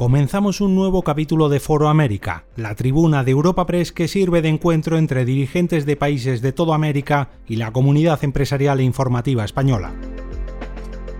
[0.00, 4.48] comenzamos un nuevo capítulo de Foro América, la tribuna de Europa Press que sirve de
[4.48, 9.92] encuentro entre dirigentes de países de toda América y la comunidad empresarial e informativa española.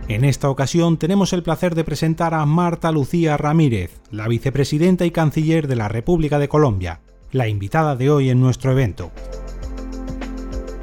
[0.08, 5.10] En esta ocasión tenemos el placer de presentar a Marta Lucía Ramírez, la vicepresidenta y
[5.10, 9.10] canciller de la República de Colombia, la invitada de hoy en nuestro evento.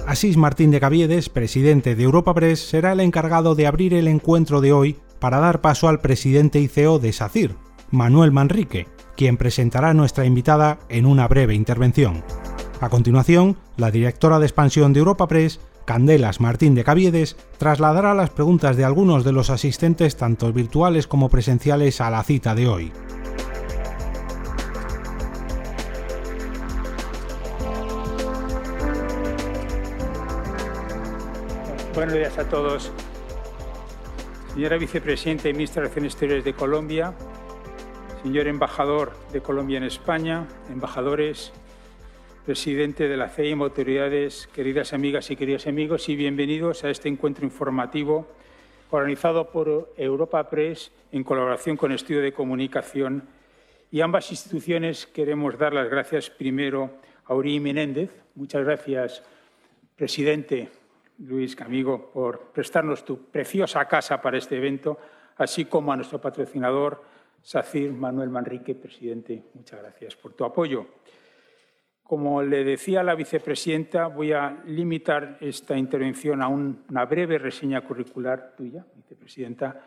[0.05, 4.61] Asís Martín de Caviedes, presidente de Europa Press, será el encargado de abrir el encuentro
[4.61, 9.93] de hoy para dar paso al presidente ICO de SACIR, Manuel Manrique, quien presentará a
[9.93, 12.23] nuestra invitada en una breve intervención.
[12.81, 18.29] A continuación, la directora de expansión de Europa Press, Candelas Martín de Caviedes, trasladará las
[18.29, 22.91] preguntas de algunos de los asistentes, tanto virtuales como presenciales, a la cita de hoy.
[31.95, 32.91] Buenos días a todos.
[34.53, 37.13] Señora Vicepresidenta y Ministra de Relaciones Exteriores de Colombia,
[38.27, 41.53] señor embajador de Colombia en España, embajadores,
[42.45, 47.45] presidente de la CEIM, autoridades, queridas amigas y queridos amigos, y bienvenidos a este encuentro
[47.45, 48.27] informativo
[48.89, 53.23] organizado por Europa Press en colaboración con Estudio de Comunicación.
[53.91, 58.11] Y ambas instituciones queremos dar las gracias primero a Uri Menéndez.
[58.35, 59.23] Muchas gracias,
[59.95, 60.69] presidente
[61.19, 64.99] Luis Camigo, por prestarnos tu preciosa casa para este evento,
[65.37, 67.06] así como a nuestro patrocinador,
[67.47, 70.85] SACIR Manuel Manrique, presidente, muchas gracias por tu apoyo.
[72.03, 78.53] Como le decía la vicepresidenta, voy a limitar esta intervención a una breve reseña curricular
[78.57, 79.81] tuya, vicepresidenta,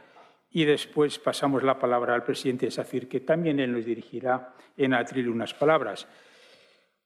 [0.48, 4.94] y después pasamos la palabra al presidente de SACIR, que también él nos dirigirá en
[4.94, 6.08] atril unas palabras.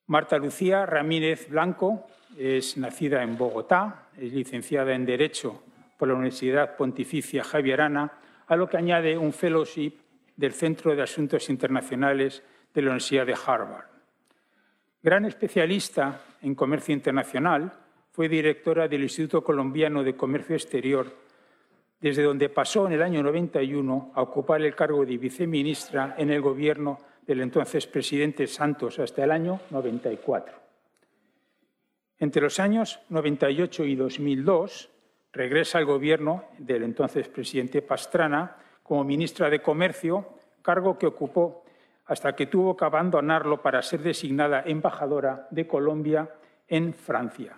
[0.07, 2.07] Marta Lucía Ramírez Blanco
[2.39, 5.64] es nacida en Bogotá, es licenciada en Derecho
[5.98, 10.04] por la Universidad Pontificia Javierana, a lo que añade un fellowship
[10.36, 13.86] del Centro de Asuntos Internacionales de la Universidad de Harvard.
[15.02, 17.72] Gran especialista en comercio internacional,
[18.11, 21.12] fue directora del Instituto Colombiano de Comercio Exterior,
[22.00, 26.40] desde donde pasó en el año 91 a ocupar el cargo de viceministra en el
[26.40, 30.55] gobierno del entonces presidente Santos hasta el año 94.
[32.18, 34.90] Entre los años 98 y 2002
[35.33, 40.27] regresa al gobierno del entonces presidente Pastrana como ministra de Comercio,
[40.62, 41.64] cargo que ocupó
[42.06, 46.30] hasta que tuvo que abandonarlo para ser designada embajadora de Colombia
[46.68, 47.56] en Francia.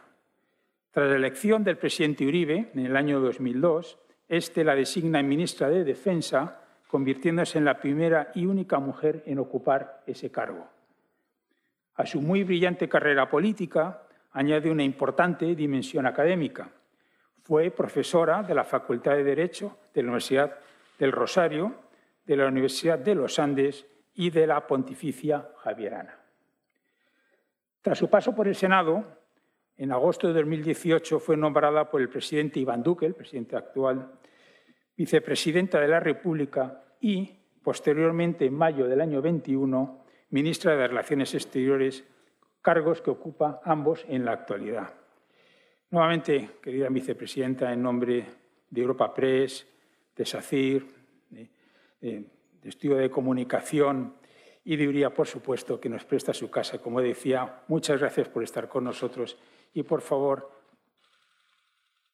[0.93, 3.99] Tras la elección del presidente Uribe en el año 2002,
[4.29, 10.03] este la designa ministra de Defensa, convirtiéndose en la primera y única mujer en ocupar
[10.07, 10.67] ese cargo.
[11.97, 16.71] A su muy brillante carrera política añade una importante dimensión académica.
[17.43, 20.57] Fue profesora de la Facultad de Derecho de la Universidad
[20.99, 21.75] del Rosario,
[22.25, 26.19] de la Universidad de los Andes y de la Pontificia Javierana.
[27.83, 29.05] Tras su paso por el Senado,
[29.77, 34.11] en agosto de 2018 fue nombrada por el presidente Iván Duque, el presidente actual,
[34.97, 42.05] vicepresidenta de la República y, posteriormente, en mayo del año 21, ministra de Relaciones Exteriores,
[42.63, 44.95] cargos que ocupa ambos en la actualidad.
[45.91, 48.25] Nuevamente, querida vicepresidenta, en nombre
[48.71, 49.67] de Europa Press,
[50.17, 50.87] de SACIR,
[52.01, 52.25] de,
[52.63, 54.15] Estudio de Comunicación
[54.65, 56.79] y diría, por supuesto, que nos presta su casa.
[56.79, 59.39] Como decía, muchas gracias por estar con nosotros
[59.73, 60.51] y, por favor,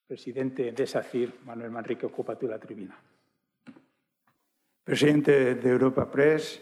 [0.06, 3.00] presidente de SACIR, Manuel Manrique, ocupa tú la tribuna.
[4.84, 6.60] Presidente de Europa Press,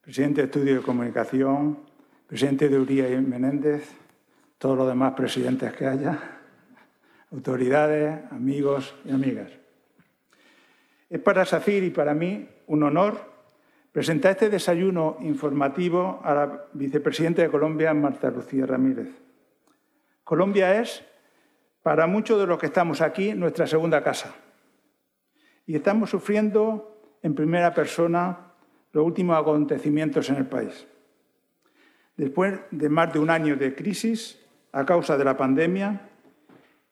[0.00, 1.78] presidente de Estudio de Comunicación,
[2.26, 3.92] presidente de Uría y Menéndez,
[4.58, 6.40] todos los demás presidentes que haya,
[7.30, 9.52] autoridades, amigos y amigas.
[11.10, 13.18] Es para SACIR y para mí un honor
[13.92, 19.08] presentar este desayuno informativo a la vicepresidenta de Colombia, Marta Lucía Ramírez.
[20.22, 21.04] Colombia es,
[21.82, 24.34] para muchos de los que estamos aquí, nuestra segunda casa.
[25.66, 28.52] Y estamos sufriendo en primera persona
[28.92, 30.86] los últimos acontecimientos en el país.
[32.16, 34.38] Después de más de un año de crisis
[34.72, 36.10] a causa de la pandemia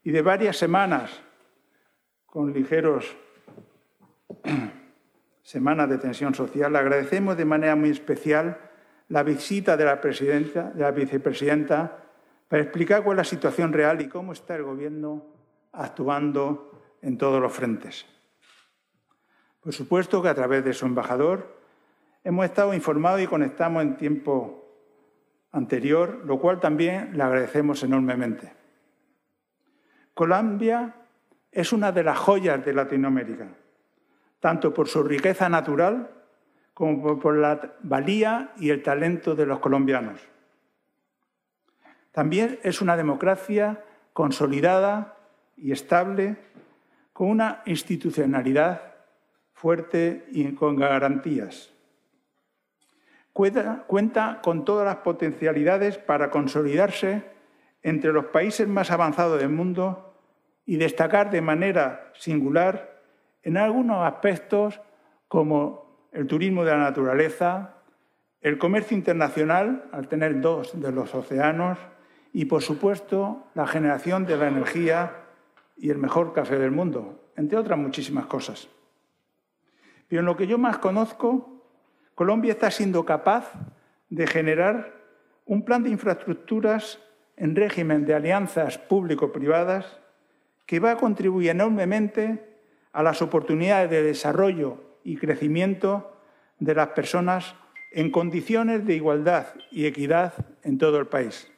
[0.03, 1.21] y de varias semanas
[2.25, 3.17] con ligeros
[5.43, 8.59] semanas de tensión social, agradecemos de manera muy especial
[9.09, 12.05] la visita de la, presidenta, de la vicepresidenta
[12.49, 15.27] para explicar cuál es la situación real y cómo está el Gobierno
[15.73, 18.07] actuando en todos los frentes.
[19.61, 21.61] Por supuesto que a través de su embajador
[22.25, 24.63] hemos estado informados y conectamos en tiempo
[25.53, 28.53] anterior, lo cual también le agradecemos enormemente.
[30.15, 30.95] Colombia
[31.51, 33.49] es una de las joyas de Latinoamérica
[34.47, 36.09] tanto por su riqueza natural
[36.73, 40.21] como por la valía y el talento de los colombianos.
[42.13, 43.83] También es una democracia
[44.13, 45.17] consolidada
[45.57, 46.37] y estable,
[47.13, 48.95] con una institucionalidad
[49.53, 51.73] fuerte y con garantías.
[53.33, 53.85] Cuenta,
[54.43, 57.25] con todas las potencialidades para consolidarse
[57.83, 60.15] entre los países más avanzados del mundo
[60.65, 62.96] y destacar de manera singular
[63.47, 64.81] en algunos aspectos
[65.29, 67.77] como el turismo de la naturaleza,
[68.41, 71.79] el comercio internacional, al tener dos de los océanos,
[72.33, 75.13] y por supuesto la generación de la energía
[75.77, 78.69] y el mejor café del mundo, entre otras muchísimas cosas.
[80.09, 81.63] Pero en lo que yo más conozco,
[82.17, 83.53] Colombia está siendo capaz
[84.11, 84.93] de generar
[85.45, 86.99] un plan de infraestructuras
[87.37, 90.01] en régimen de alianzas público-privadas
[90.67, 92.56] que va a contribuir enormemente
[92.97, 96.17] a las oportunidades de desarrollo y crecimiento
[96.59, 97.55] de las personas
[97.93, 100.33] en condiciones de igualdad y equidad
[100.63, 101.53] en todo el país.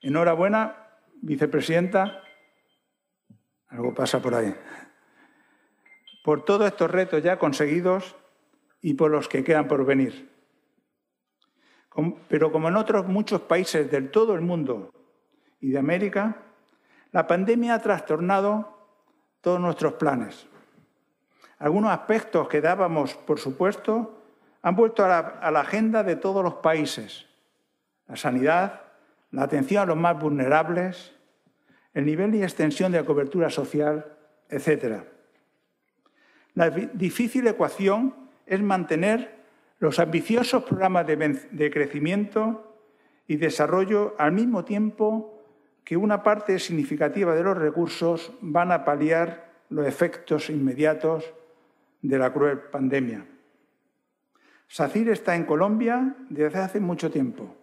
[0.00, 0.88] Enhorabuena,
[1.20, 2.22] vicepresidenta.
[3.68, 4.54] Algo pasa por ahí.
[6.24, 8.16] Por todos estos retos ya conseguidos
[8.80, 10.30] y por los que quedan por venir.
[12.28, 14.94] Pero como en otros muchos países del todo el mundo
[15.60, 16.38] y de América,
[17.12, 18.75] la pandemia ha trastornado
[19.46, 20.44] todos nuestros planes.
[21.60, 24.24] Algunos aspectos que dábamos, por supuesto,
[24.60, 27.26] han vuelto a la, a la, agenda de todos los países.
[28.08, 28.80] La sanidad,
[29.30, 31.14] la atención a los más vulnerables,
[31.94, 34.16] el nivel y extensión de la cobertura social,
[34.48, 35.04] etc.
[36.54, 38.16] La difícil ecuación
[38.46, 39.44] es mantener
[39.78, 41.16] los ambiciosos programas de,
[41.52, 42.80] de crecimiento
[43.28, 45.35] y desarrollo al mismo tiempo
[45.86, 51.32] que una parte significativa de los recursos van a paliar los efectos inmediatos
[52.02, 53.24] de la cruel pandemia.
[54.66, 57.54] SACIR está en Colombia desde hace mucho tiempo.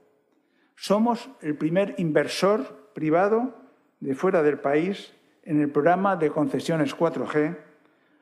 [0.73, 3.57] Somos el primer inversor privado
[3.99, 7.57] de fuera del país en el programa de concesiones 4G,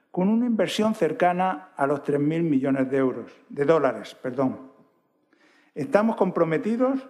[0.09, 4.71] con una inversión cercana a los 3.000 millones de euros, de dólares, perdón.
[5.75, 7.07] Estamos comprometidos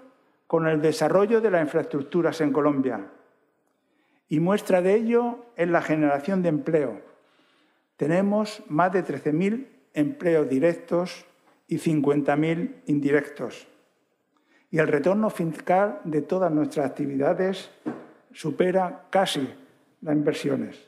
[0.51, 3.07] con el desarrollo de las infraestructuras en Colombia.
[4.27, 6.99] Y muestra de ello es la generación de empleo.
[7.95, 11.25] Tenemos más de 13.000 empleos directos
[11.69, 13.65] y 50.000 indirectos.
[14.69, 17.71] Y el retorno fiscal de todas nuestras actividades
[18.33, 19.47] supera casi
[20.01, 20.85] las inversiones.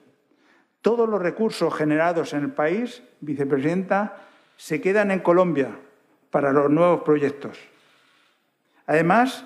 [0.81, 4.27] Todos los recursos generados en el país, vicepresidenta,
[4.57, 5.80] se quedan en Colombia
[6.31, 7.57] para los nuevos proyectos.
[8.86, 9.45] Además,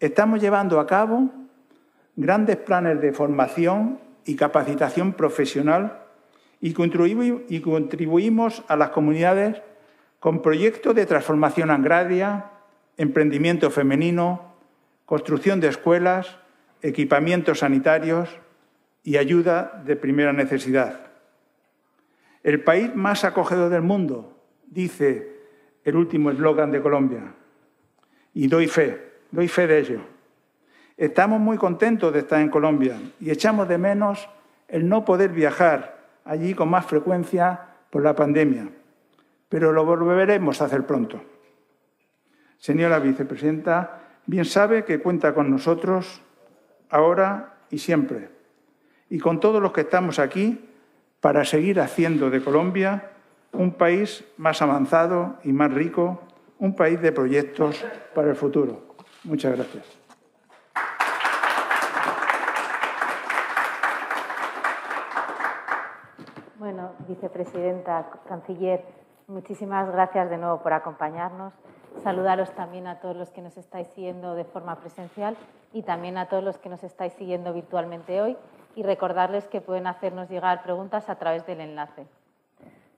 [0.00, 1.28] Estamos llevando a cabo
[2.14, 6.04] grandes planes de formación y capacitación profesional
[6.60, 9.60] y contribuimos a las comunidades
[10.20, 12.50] con proyectos de transformación agraria,
[12.96, 14.54] emprendimiento femenino,
[15.04, 16.38] construcción de escuelas,
[16.80, 18.28] equipamientos sanitarios
[19.02, 21.10] y ayuda de primera necesidad.
[22.44, 25.38] El país más acogedor del mundo, dice
[25.82, 27.34] el último eslogan de Colombia.
[28.32, 30.00] Y doy fe doy fe de ello.
[30.96, 34.28] Estamos muy contentos de estar en Colombia y echamos de menos
[34.66, 38.68] el no poder viajar allí con más frecuencia por la pandemia,
[39.48, 41.20] pero lo volveremos a hacer pronto.
[42.58, 46.20] Señora vicepresidenta, bien sabe que cuenta con nosotros
[46.90, 48.30] ahora y siempre,
[49.08, 50.68] y con todos los que estamos aquí
[51.20, 53.12] para seguir haciendo de Colombia
[53.52, 56.22] un país más avanzado y más rico,
[56.58, 58.87] un país de proyectos para el futuro.
[59.24, 59.84] Muchas gracias.
[66.58, 68.84] Bueno, vicepresidenta, canciller,
[69.26, 71.54] muchísimas gracias de nuevo por acompañarnos.
[72.02, 75.36] Saludaros también a todos los que nos estáis siguiendo de forma presencial
[75.72, 78.36] y también a todos los que nos estáis siguiendo virtualmente hoy
[78.74, 82.06] y recordarles que pueden hacernos llegar preguntas a través del enlace.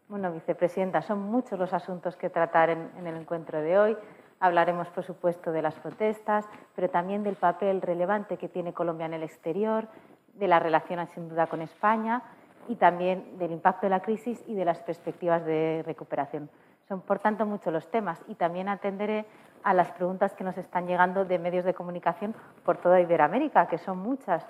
[0.09, 3.97] Bueno, vicepresidenta, son muchos los asuntos que tratar en, en el encuentro de hoy.
[4.41, 9.15] Hablaremos, por supuesto, de las protestas, pero también del papel relevante que tiene Colombia en
[9.15, 9.87] el exterior,
[10.35, 12.23] de la relación, sin duda, con España
[12.67, 16.49] y también del impacto de la crisis y de las perspectivas de recuperación.
[16.89, 19.27] Son, por tanto, muchos los temas y también atenderé
[19.63, 23.77] a las preguntas que nos están llegando de medios de comunicación por toda Iberoamérica, que
[23.79, 24.47] son muchas.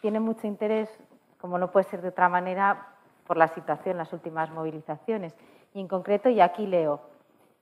[0.00, 0.90] Tiene mucho interés,
[1.40, 2.88] como no puede ser de otra manera,
[3.26, 5.36] por la situación, las últimas movilizaciones.
[5.74, 7.00] Y en concreto, y aquí leo,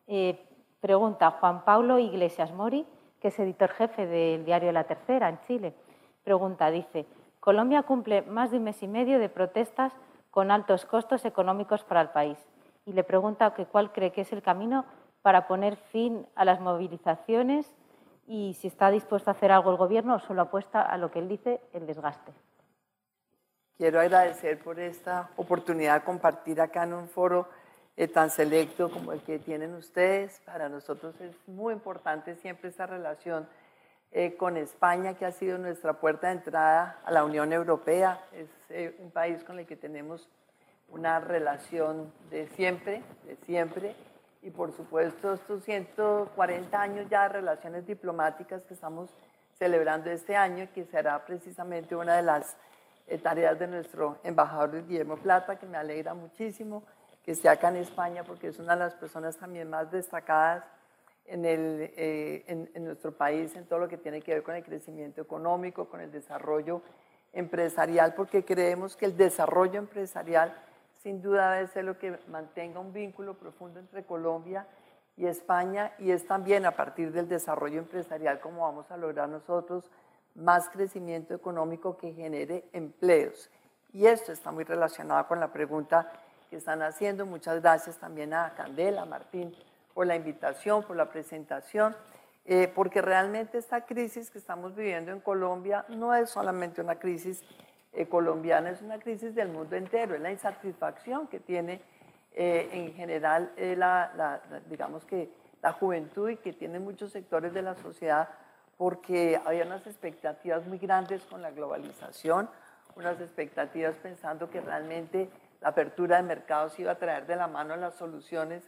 [0.06, 0.45] eh,
[0.80, 2.86] Pregunta Juan Paulo Iglesias Mori,
[3.20, 5.74] que es editor jefe del diario La Tercera en Chile.
[6.22, 7.06] Pregunta, dice,
[7.40, 9.92] Colombia cumple más de un mes y medio de protestas
[10.30, 12.38] con altos costos económicos para el país.
[12.84, 14.84] y le pregunta que cuál cree que es el camino
[15.20, 17.74] para poner fin a las movilizaciones
[18.28, 21.18] y si está dispuesto a hacer algo el Gobierno o solo apuesta a lo que
[21.18, 22.32] él dice, el desgaste.
[23.76, 27.48] Quiero agradecer por esta oportunidad de compartir acá en un foro
[27.98, 30.40] eh, tan selecto como el que tienen ustedes.
[30.44, 33.48] Para nosotros es muy importante siempre esta relación
[34.12, 38.20] eh, con España, que ha sido nuestra puerta de entrada a la Unión Europea.
[38.32, 40.28] Es eh, un país con el que tenemos
[40.90, 43.96] una relación de siempre, de siempre.
[44.42, 49.08] Y por supuesto estos 140 años ya de relaciones diplomáticas que estamos
[49.58, 52.58] celebrando este año, que será precisamente una de las
[53.22, 56.82] tareas de nuestro embajador Guillermo Plata, que me alegra muchísimo
[57.26, 60.64] que esté acá en España porque es una de las personas también más destacadas
[61.26, 64.62] en, el, eh, en, nuestro país en todo lo que tiene que ver con el
[64.62, 66.82] crecimiento económico, con el desarrollo
[67.32, 70.56] empresarial, porque creemos que el desarrollo empresarial
[71.02, 74.64] sin duda debe ser lo que mantenga un vínculo profundo entre Colombia
[75.16, 79.90] y España y es también a partir del desarrollo empresarial como vamos a lograr nosotros
[80.36, 83.50] más crecimiento económico que genere empleos.
[83.92, 86.12] Y esto está muy relacionado con la pregunta
[86.48, 87.26] que están haciendo.
[87.26, 89.54] Muchas gracias también a Candela, a Martín,
[89.94, 91.96] por la invitación, por la presentación,
[92.44, 97.42] eh, porque realmente esta crisis que estamos viviendo en Colombia no es solamente una crisis
[97.92, 101.80] eh, colombiana, es una crisis del mundo entero, es la insatisfacción que tiene
[102.34, 105.30] eh, en general la, digamos que
[105.62, 108.28] la juventud y que tiene muchos sectores de la sociedad
[108.76, 112.48] porque había unas expectativas muy grandes con la globalización,
[112.94, 117.76] unas expectativas pensando que realmente la apertura de mercados iba a traer de la mano
[117.76, 118.62] las soluciones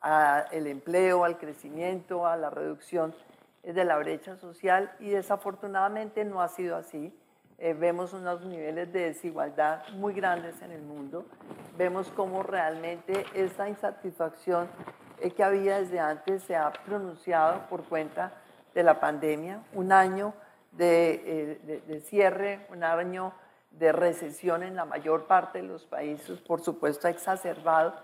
[0.00, 3.14] al empleo, al crecimiento, a la reducción
[3.62, 7.16] de la brecha social y desafortunadamente no ha sido así.
[7.58, 11.24] Eh, vemos unos niveles de desigualdad muy grandes en el mundo.
[11.78, 14.68] Vemos cómo realmente esta insatisfacción
[15.20, 18.32] eh, que había desde antes se ha pronunciado por cuenta
[18.74, 20.34] de la pandemia, un año
[20.72, 23.32] de, eh, de cierre, un año
[23.78, 27.94] de recesión en la mayor parte de los países, por supuesto, ha exacerbado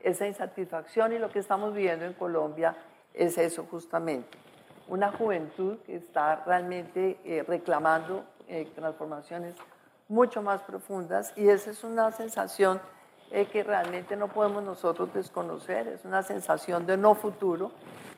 [0.00, 2.76] esa insatisfacción y lo que estamos viviendo en Colombia
[3.14, 4.38] es eso justamente.
[4.88, 9.54] Una juventud que está realmente eh, reclamando eh, transformaciones
[10.08, 12.80] mucho más profundas y esa es una sensación
[13.30, 17.70] eh, que realmente no podemos nosotros desconocer, es una sensación de no futuro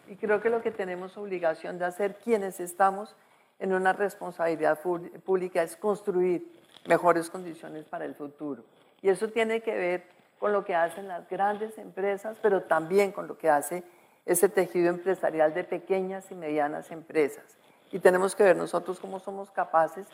[0.09, 3.15] y creo que lo que tenemos obligación de hacer quienes estamos
[3.59, 8.65] en una responsabilidad pública es construir mejores condiciones para el futuro.
[9.01, 10.05] Y eso tiene que ver
[10.39, 13.85] con lo que hacen las grandes empresas, pero también con lo que hace
[14.27, 17.45] ese tejido empresarial de pequeñas y medianas empresas.
[17.91, 20.07] Y tenemos que ver nosotros cómo somos capaces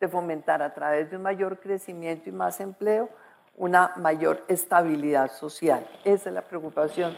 [0.00, 3.08] de fomentar a través de un mayor crecimiento y más empleo
[3.56, 5.86] una mayor estabilidad social.
[6.04, 7.14] Esa es la preocupación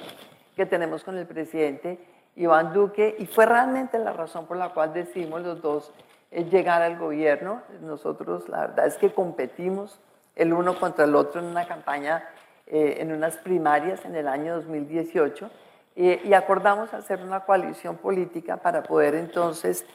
[0.54, 1.98] que tenemos con el presidente
[2.36, 5.92] Iván Duque y fue realmente la razón por la cual decidimos los dos
[6.30, 7.62] llegar al gobierno.
[7.80, 10.00] Nosotros la verdad es que competimos
[10.35, 12.28] el uno contra el otro en una campaña,
[12.66, 15.50] eh, en unas primarias en el año 2018
[15.99, 19.87] y acordamos hacer una coalición política para poder entonces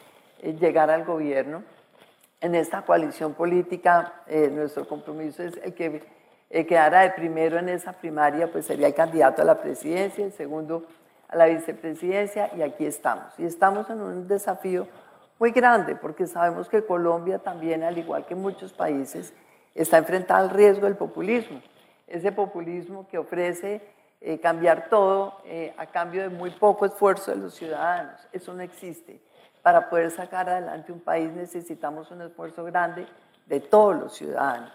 [0.41, 1.63] eh, llegar al gobierno.
[2.39, 6.01] En esta coalición política eh, nuestro compromiso es el que
[6.49, 10.87] quedara de primero en esa primaria, pues sería el candidato a la presidencia, el segundo
[11.27, 13.37] a la vicepresidencia y aquí estamos.
[13.37, 14.87] Y estamos en un desafío
[15.41, 19.33] muy grande, porque sabemos que Colombia también, al igual que muchos países,
[19.73, 21.59] está enfrentada al riesgo del populismo.
[22.05, 23.81] Ese populismo que ofrece
[24.21, 28.21] eh, cambiar todo eh, a cambio de muy poco esfuerzo de los ciudadanos.
[28.31, 29.19] Eso no existe.
[29.63, 33.07] Para poder sacar adelante un país necesitamos un esfuerzo grande
[33.47, 34.71] de todos los ciudadanos.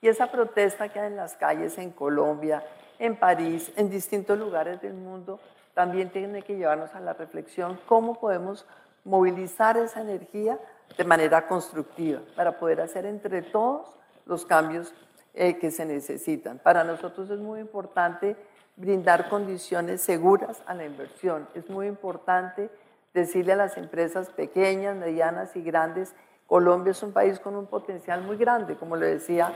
[0.00, 2.64] Y esa protesta que hay en las calles en Colombia,
[2.98, 5.38] en París, en distintos lugares del mundo,
[5.74, 8.66] también tiene que llevarnos a la reflexión cómo podemos
[9.08, 10.60] movilizar esa energía
[10.96, 13.88] de manera constructiva para poder hacer entre todos
[14.26, 14.92] los cambios
[15.34, 16.58] eh, que se necesitan.
[16.58, 18.36] Para nosotros es muy importante
[18.76, 21.48] brindar condiciones seguras a la inversión.
[21.54, 22.70] Es muy importante
[23.14, 26.14] decirle a las empresas pequeñas, medianas y grandes,
[26.46, 29.52] Colombia es un país con un potencial muy grande, como le decía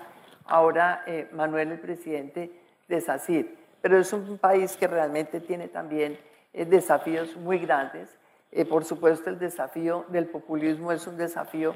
[0.47, 2.51] ahora eh, Manuel, el presidente
[2.89, 6.19] de SACIR, pero es un país que realmente tiene también
[6.53, 8.09] eh, desafíos muy grandes
[8.53, 11.75] eh, por supuesto, el desafío del populismo es un desafío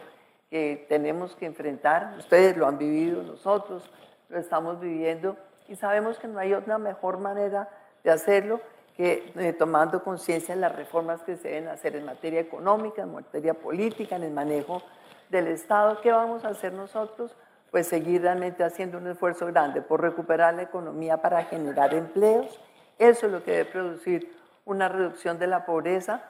[0.51, 2.15] que tenemos que enfrentar.
[2.19, 3.91] Ustedes lo han vivido, nosotros
[4.29, 5.37] lo estamos viviendo
[5.69, 7.69] y sabemos que no hay otra mejor manera
[8.05, 8.61] de hacerlo
[8.97, 13.13] que eh, tomando conciencia de las reformas que se deben hacer en materia económica, en
[13.13, 14.83] materia política, en el manejo
[15.29, 16.01] del Estado.
[16.01, 17.35] ¿Qué vamos a hacer nosotros?
[17.71, 22.59] Pues seguir realmente haciendo un esfuerzo grande por recuperar la economía para generar empleos
[22.99, 24.33] Eso es lo que debe producir
[24.65, 26.25] una reducción de la pobreza,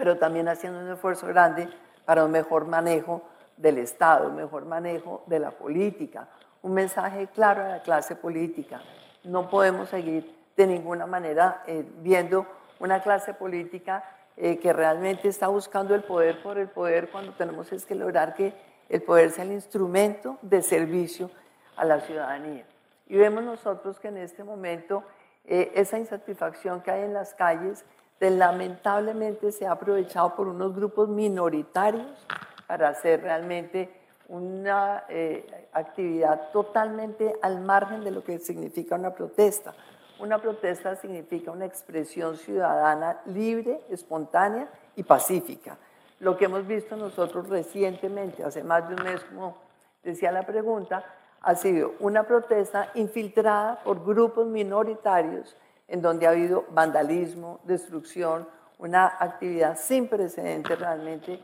[0.00, 1.68] pero también haciendo un esfuerzo grande
[2.06, 3.20] para un mejor manejo
[3.58, 6.26] del Estado, un mejor manejo de la política,
[6.62, 8.80] un mensaje claro a la clase política.
[9.24, 12.46] No podemos seguir de ninguna manera eh, viendo
[12.78, 14.02] una clase política
[14.38, 18.32] eh, que realmente está buscando el poder por el poder cuando tenemos es que lograr
[18.32, 18.54] que
[18.88, 21.30] el poder sea el instrumento de servicio
[21.76, 22.64] a la ciudadanía.
[23.06, 25.04] Y vemos nosotros que en este momento
[25.44, 27.84] eh, esa insatisfacción que hay en las calles
[28.28, 32.26] lamentablemente se ha aprovechado por unos grupos minoritarios
[32.66, 33.88] para hacer realmente
[34.28, 39.74] una eh, actividad totalmente al margen de lo que significa una protesta.
[40.20, 45.78] Una protesta significa una expresión ciudadana libre, espontánea y pacífica.
[46.20, 49.56] Lo que hemos visto nosotros recientemente, hace más de un mes, como
[50.04, 51.02] decía la pregunta,
[51.40, 55.56] ha sido una protesta infiltrada por grupos minoritarios
[55.90, 61.40] en donde ha habido vandalismo, destrucción, una actividad sin precedentes realmente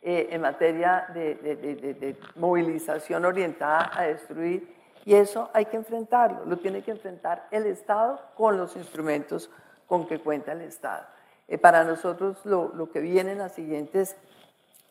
[0.00, 4.74] eh, en materia de, de, movilización orientada a destruir.
[5.04, 9.50] Y eso hay que enfrentarlo, lo tiene que enfrentar el Estado con los instrumentos
[9.86, 11.04] con que cuenta el Estado.
[11.48, 14.16] Eh, para nosotros lo, lo que viene en las siguientes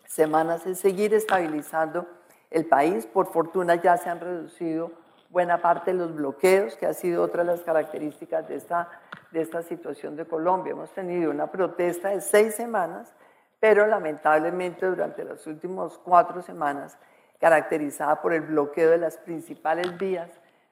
[0.06, 2.06] semanas es seguir estabilizando
[2.52, 3.06] el país.
[3.06, 4.92] Por fortuna ya se han reducido
[5.30, 8.90] buena parte de los bloqueos, que ha sido otra de las características de esta,
[9.32, 10.72] de esta situación de Colombia.
[10.72, 13.14] Hemos tenido una protesta de seis semanas,
[13.60, 16.98] pero lamentablemente durante las últimas cuatro semanas,
[17.40, 20.30] caracterizada por el bloqueo de las principales vías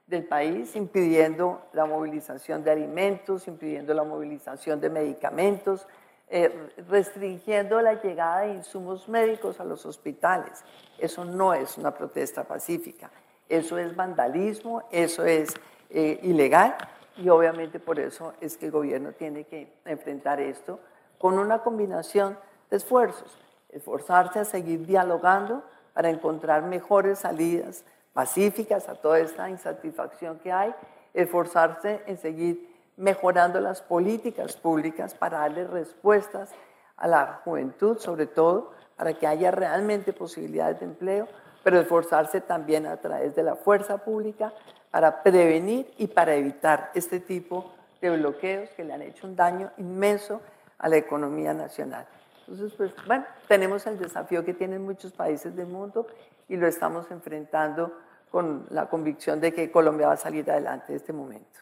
[0.07, 5.87] del país, impidiendo la movilización de alimentos, impidiendo la movilización de medicamentos,
[6.27, 10.63] eh, restringiendo la llegada de insumos médicos a los hospitales.
[10.97, 13.11] Eso no es una protesta pacífica,
[13.49, 15.53] eso es vandalismo, eso es
[15.89, 16.75] eh, ilegal
[17.17, 20.79] y obviamente por eso es que el gobierno tiene que enfrentar esto
[21.17, 22.37] con una combinación
[22.69, 23.37] de esfuerzos,
[23.69, 30.73] esforzarse a seguir dialogando para encontrar mejores salidas pacíficas a toda esta insatisfacción que hay,
[31.13, 36.51] esforzarse en seguir mejorando las políticas públicas para darle respuestas
[36.97, 41.27] a la juventud, sobre todo, para que haya realmente posibilidades de empleo,
[41.65, 44.53] pero esforzarse también a través de la fuerza pública
[44.91, 49.71] para prevenir y para evitar este tipo de bloqueos que le han hecho un daño
[49.77, 50.41] inmenso
[50.77, 52.05] a la economía nacional.
[52.41, 56.05] Entonces, pues bueno, tenemos el desafío que tienen muchos países del mundo
[56.47, 57.97] y lo estamos enfrentando
[58.29, 61.61] con la convicción de que Colombia va a salir adelante de este momento.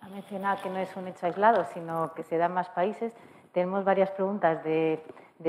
[0.00, 3.12] Ha mencionado que no es un hecho aislado, sino que se da en más países.
[3.52, 5.00] Tenemos varias preguntas de,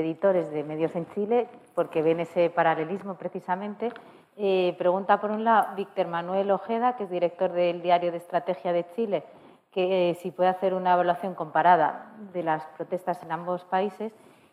[0.02, 3.92] editores de medios en Chile, porque ven ese paralelismo precisamente.
[4.36, 8.72] Eh, pregunta por un lado Víctor Manuel Ojeda, que es director del Diario de Estrategia
[8.72, 9.24] de Chile,
[9.70, 14.12] que eh, si puede hacer una evaluación comparada de las protestas en ambos países.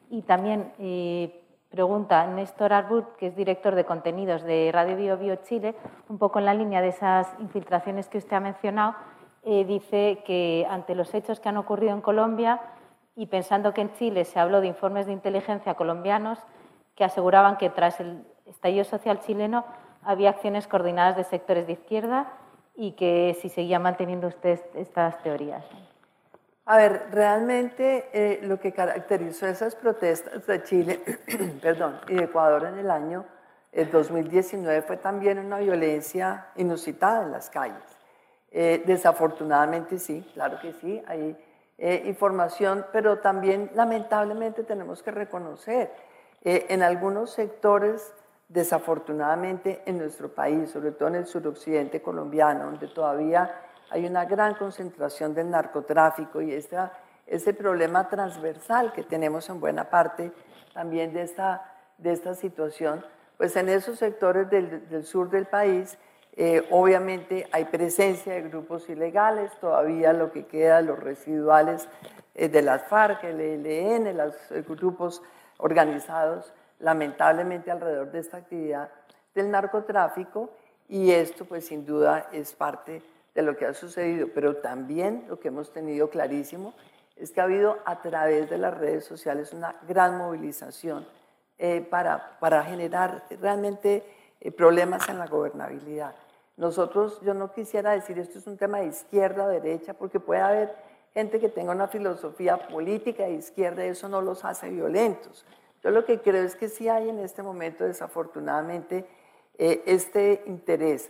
[0.10, 5.36] Y también eh, pregunta Néstor Arbut, que es director de contenidos de Radio Bio Bio
[5.38, 5.74] Chile,
[6.10, 8.96] un poco en la línea de esas infiltraciones que usted ha mencionado,
[9.44, 12.60] eh, dice que ante los hechos que han ocurrido en Colombia
[13.16, 16.40] y pensando que en Chile se habló de informes de inteligencia colombianos
[16.96, 19.66] que aseguraban que tras el estallido social chileno
[20.04, 22.32] había acciones coordinadas de sectores de izquierda
[22.76, 25.64] y que si seguía manteniendo usted estas teorías.
[26.66, 31.02] A ver, realmente eh, lo que caracterizó esas protestas de Chile
[31.62, 33.26] perdón, y de Ecuador en el año
[33.74, 37.84] 2019 eh, fue también una violencia inusitada en las calles.
[38.52, 41.38] Eh, desafortunadamente sí, claro que sí, hay
[41.84, 45.92] eh, información, pero también lamentablemente tenemos que reconocer
[46.44, 48.14] eh, en algunos sectores,
[48.50, 53.52] desafortunadamente en nuestro país, sobre todo en el suroccidente colombiano, donde todavía
[53.90, 56.94] hay una gran concentración del narcotráfico y esta,
[57.26, 60.32] ese problema transversal que tenemos en buena parte
[60.76, 61.66] también de esta,
[61.98, 63.04] de esta situación,
[63.38, 65.98] pues en esos sectores del, del sur del país,
[66.44, 71.88] eh, obviamente hay presencia de grupos ilegales, todavía lo que queda, los residuales
[72.34, 75.22] eh, de las FARC, el ELN, los eh, grupos
[75.58, 78.90] organizados, lamentablemente alrededor de esta actividad
[79.36, 80.50] del narcotráfico,
[80.90, 83.04] y esto pues sin duda es parte
[83.36, 86.74] de lo que ha sucedido, pero también lo que hemos tenido clarísimo
[87.18, 91.06] es que ha habido a través de las redes sociales una gran movilización
[91.92, 94.04] para, para generar realmente
[94.58, 96.16] problemas en la gobernabilidad.
[96.62, 100.42] Nosotros, yo no quisiera decir esto es un tema de izquierda o derecha, porque puede
[100.42, 100.76] haber
[101.12, 105.44] gente que tenga una filosofía política de izquierda y eso no los hace violentos.
[105.84, 109.08] Yo lo que creo es que sí hay en este momento, desafortunadamente,
[109.58, 111.10] eh, este interés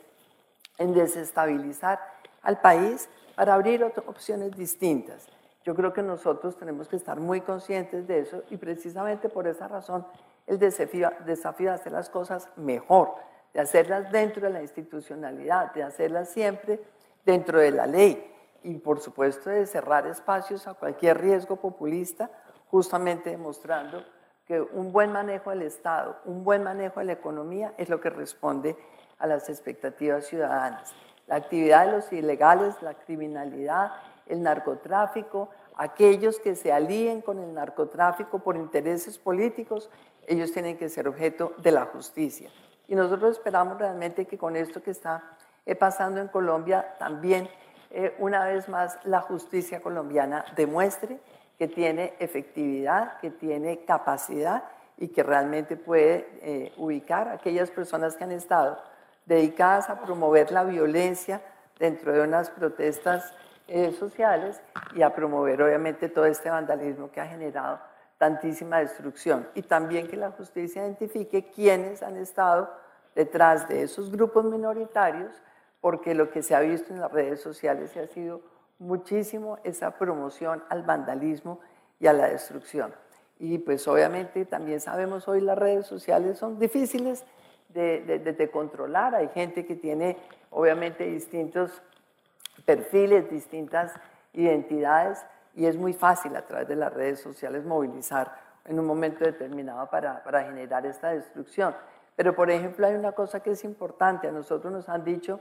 [0.78, 2.00] en desestabilizar
[2.44, 5.28] al país para abrir opciones distintas.
[5.66, 9.68] Yo creo que nosotros tenemos que estar muy conscientes de eso y precisamente por esa
[9.68, 10.08] razón
[10.48, 13.16] el desafío, desafío las cosas mejor,
[13.54, 16.80] de hacerlas dentro de la institucionalidad, de hacerlas siempre
[17.26, 18.28] dentro de la ley
[18.64, 22.30] y por supuesto de cerrar espacios a cualquier riesgo populista,
[22.70, 24.04] justamente demostrando
[24.46, 28.10] que un buen manejo del Estado, un buen manejo de la economía es lo que
[28.10, 28.78] responde
[29.18, 30.94] a las expectativas ciudadanas.
[31.28, 33.92] La actividad de los ilegales, la criminalidad,
[34.28, 39.90] el narcotráfico, aquellos que se alíen con el narcotráfico por intereses políticos,
[40.28, 42.50] ellos tienen que ser objeto de la justicia.
[42.91, 45.23] Y nosotros esperamos realmente que con esto que está
[45.65, 47.47] eh, pasando en Colombia, también
[47.89, 51.17] eh, una vez más la justicia colombiana demuestre
[51.58, 54.65] que tiene efectividad, que tiene capacidad
[54.97, 58.77] y que realmente puede eh, ubicar a aquellas personas que han estado
[59.25, 61.41] dedicadas a promover la violencia
[61.80, 63.34] dentro de unas protestas
[63.97, 64.60] sociales
[64.93, 67.80] y a promover obviamente todo este vandalismo que ha generado
[68.21, 69.47] tantísima destrucción.
[69.55, 72.71] Y también que la justicia identifique quiénes han estado
[73.15, 75.34] detrás de esos grupos minoritarios,
[75.79, 78.41] porque lo que se ha visto en las redes sociales ha sido
[78.77, 81.62] muchísimo esa promoción al vandalismo
[81.99, 82.93] y a la destrucción.
[83.39, 87.25] Y pues obviamente también sabemos hoy las redes sociales son difíciles
[87.69, 89.15] de, de, controlar.
[89.15, 90.15] Hay gente que tiene
[90.51, 91.81] obviamente distintos
[92.65, 93.93] perfiles, distintas
[94.34, 95.25] identidades
[95.56, 98.36] y es muy fácil a través de las redes sociales movilizar
[98.66, 101.76] en un momento determinado para, para generar esta destrucción.
[102.16, 105.40] Pero, por ejemplo, hay una cosa que es importante, a nosotros nos han dicho,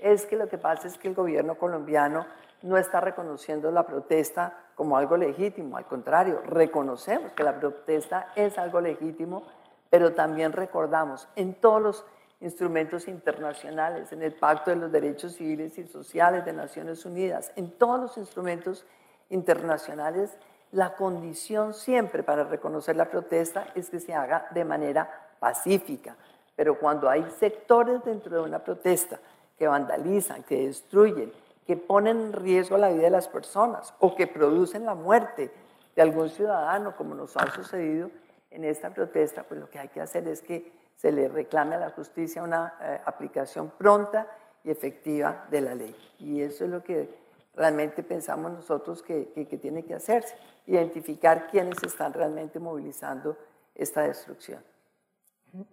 [0.00, 2.26] es que lo que pasa es que el gobierno colombiano
[2.62, 8.58] no está reconociendo la protesta como algo legítimo, al contrario, reconocemos que la protesta es
[8.58, 9.42] algo legítimo,
[9.90, 12.04] pero también recordamos en todos los
[12.40, 17.72] instrumentos internacionales, en el Pacto de los Derechos Civiles y Sociales de Naciones Unidas, en
[17.72, 18.86] todos los instrumentos
[19.30, 20.36] internacionales,
[20.72, 26.16] la condición siempre para reconocer la protesta es que se haga de manera pacífica,
[26.54, 29.18] pero cuando hay sectores dentro de una protesta
[29.56, 31.32] que vandalizan, que destruyen,
[31.66, 35.50] que ponen en riesgo la vida de las personas o que producen la muerte
[35.94, 38.10] de algún ciudadano, como nos ha sucedido
[38.50, 41.80] en esta protesta, pues lo que hay que hacer es que se le reclame a
[41.80, 44.26] la justicia una eh, aplicación pronta
[44.64, 45.94] y efectiva de la ley.
[46.18, 47.27] Y eso es lo que
[47.58, 53.36] realmente pensamos nosotros que, que, tiene que hacerse, identificar quiénes están realmente movilizando
[53.74, 54.62] esta destrucción.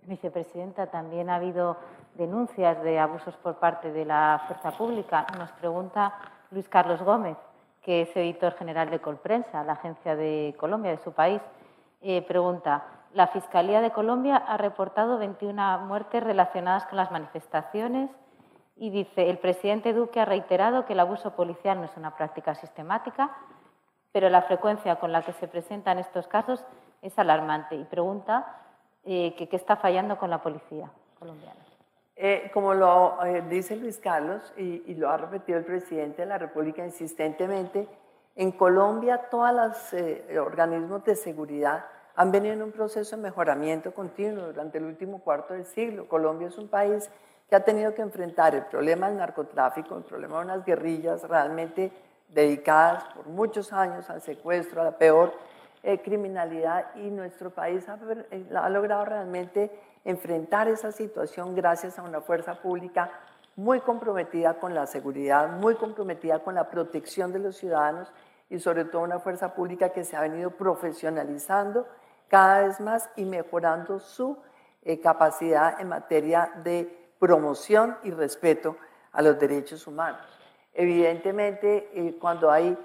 [0.03, 1.77] Vicepresidenta, también ha habido
[2.15, 5.27] denuncias de abusos por parte de la fuerza pública.
[5.37, 6.13] Nos pregunta
[6.49, 7.37] Luis Carlos Gómez,
[7.83, 11.41] que es editor general de Colprensa, la agencia de Colombia, de su país.
[12.01, 18.09] Eh, pregunta, la Fiscalía de Colombia ha reportado 21 muertes relacionadas con las manifestaciones
[18.77, 22.55] y dice, el presidente Duque ha reiterado que el abuso policial no es una práctica
[22.55, 23.35] sistemática,
[24.11, 26.65] pero la frecuencia con la que se presentan estos casos
[27.01, 27.75] es alarmante.
[27.75, 28.61] Y pregunta
[29.05, 31.59] eh, que, está fallando con la policía colombiana.
[32.17, 36.37] Eh, como lo eh, dice Luis Carlos y, lo ha repetido el presidente de la
[36.37, 37.87] República insistentemente,
[38.37, 39.93] en Colombia todos los
[40.37, 41.85] organismos de seguridad
[42.17, 46.07] han venido en un proceso de mejoramiento continuo durante el último cuarto del siglo.
[46.07, 47.09] Colombia es un país
[47.49, 51.91] que ha tenido que enfrentar el problema del narcotráfico, el problema de unas guerrillas realmente
[52.29, 55.33] dedicadas por muchos años al secuestro, a la peor
[55.83, 57.85] eh, criminalidad y nuestro país
[58.31, 59.69] eh, ha, logrado realmente
[60.03, 63.11] enfrentar esa situación gracias a una fuerza pública
[63.55, 68.11] muy comprometida con la seguridad, muy comprometida con la protección de los ciudadanos
[68.49, 71.87] y sobre todo una fuerza pública que se ha venido profesionalizando
[72.27, 74.37] cada vez más y mejorando su
[74.81, 78.77] eh, capacidad en materia de promoción y respeto
[79.11, 80.21] a los derechos humanos.
[80.73, 82.77] Evidentemente, cuando hay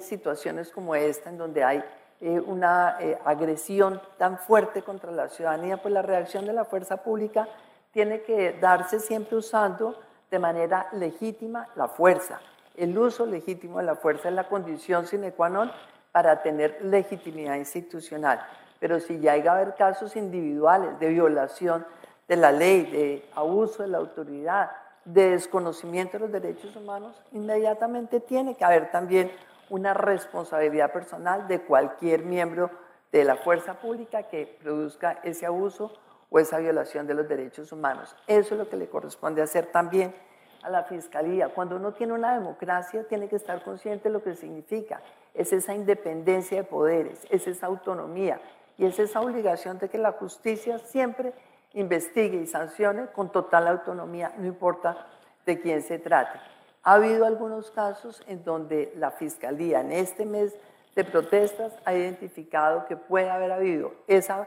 [0.00, 1.82] situaciones como esta, en donde hay
[2.22, 6.98] eh, una eh, agresión tan fuerte contra la ciudadanía, pues la reacción de la fuerza
[6.98, 7.48] pública
[7.92, 9.98] tiene que darse siempre usando
[10.30, 12.38] de manera legítima la fuerza.
[12.76, 15.72] El uso legítimo de la fuerza es la condición sine qua non
[16.12, 18.44] para tener legitimidad institucional.
[18.78, 21.86] Pero si hay a haber casos individuales de violación
[22.30, 24.70] de la ley, de abuso de la autoridad,
[25.04, 29.32] de desconocimiento de los derechos humanos, inmediatamente tiene que haber también
[29.68, 32.70] una responsabilidad personal de cualquier miembro
[33.10, 35.92] de la fuerza pública que produzca ese abuso
[36.30, 38.14] o esa violación de los derechos humanos.
[38.28, 40.14] Eso es lo que le corresponde hacer también
[40.62, 41.48] a la Fiscalía.
[41.48, 45.00] Cuando uno tiene una democracia, tiene que estar consciente de lo que significa.
[45.34, 48.40] Es esa independencia de poderes, es esa autonomía
[48.78, 51.34] y es esa obligación de que la justicia siempre
[51.74, 55.06] investigue y sancione con total autonomía, no importa
[55.46, 56.38] de quién se trate.
[56.82, 60.54] Ha habido algunos casos en donde la Fiscalía en este mes
[60.94, 64.46] de protestas ha identificado que puede haber habido ese eh,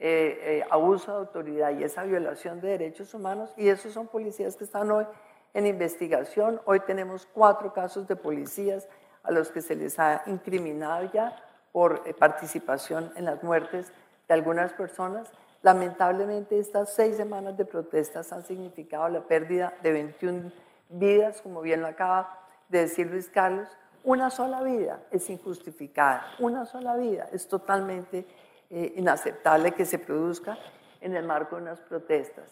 [0.00, 4.64] eh, abuso de autoridad y esa violación de derechos humanos y esos son policías que
[4.64, 5.06] están hoy
[5.52, 6.60] en investigación.
[6.64, 8.88] Hoy tenemos cuatro casos de policías
[9.22, 11.36] a los que se les ha incriminado ya
[11.72, 13.92] por eh, participación en las muertes
[14.28, 15.28] de algunas personas.
[15.64, 20.52] Lamentablemente estas seis semanas de protestas han significado la pérdida de 21
[20.90, 23.66] vidas, como bien lo acaba de decir Luis Carlos.
[24.02, 28.26] Una sola vida es injustificada, una sola vida es totalmente
[28.68, 30.58] eh, inaceptable que se produzca
[31.00, 32.44] en el marco de unas protestas.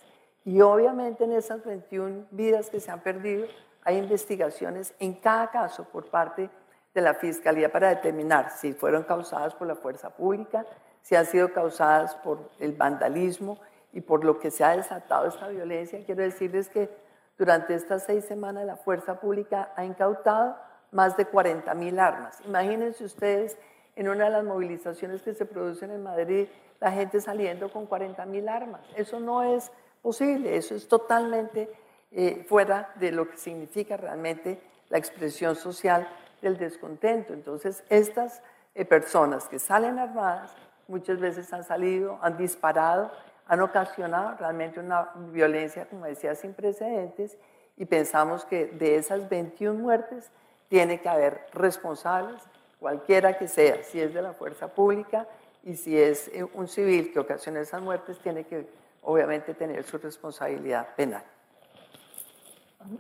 [0.46, 3.46] Y obviamente en esas 21 vidas que se han perdido
[3.85, 6.48] hay investigaciones en cada caso por parte
[6.94, 10.64] de la Fiscalía para determinar si fueron causadas por la fuerza pública,
[11.03, 13.59] si han sido causadas por el vandalismo
[13.93, 16.05] y por lo que se ha desatado esta violencia.
[16.05, 16.88] Quiero decirles que
[17.37, 20.57] durante estas seis semanas la fuerza pública ha incautado
[20.91, 22.41] más de 40 mil armas.
[22.47, 23.57] Imagínense ustedes
[23.97, 26.47] en una de las movilizaciones que se producen en Madrid,
[26.81, 28.81] la gente saliendo con 40 mil armas.
[28.97, 31.71] Eso no es posible, eso es totalmente
[32.11, 36.09] eh, fuera de lo que significa realmente la expresión social
[36.41, 37.33] del descontento.
[37.33, 38.43] Entonces, estas
[38.75, 40.55] eh, personas que salen armadas
[40.88, 43.11] muchas veces han salido, han disparado,
[43.47, 47.37] han ocasionado realmente una violencia, como decía, sin precedentes
[47.77, 50.31] y pensamos que de esas 21 muertes
[50.68, 52.42] tiene que haber responsables,
[52.79, 55.27] cualquiera que sea, si es de la fuerza pública
[55.62, 58.66] y si es eh, un civil que ocasiona esas muertes, tiene que
[59.03, 61.23] obviamente tener su responsabilidad penal.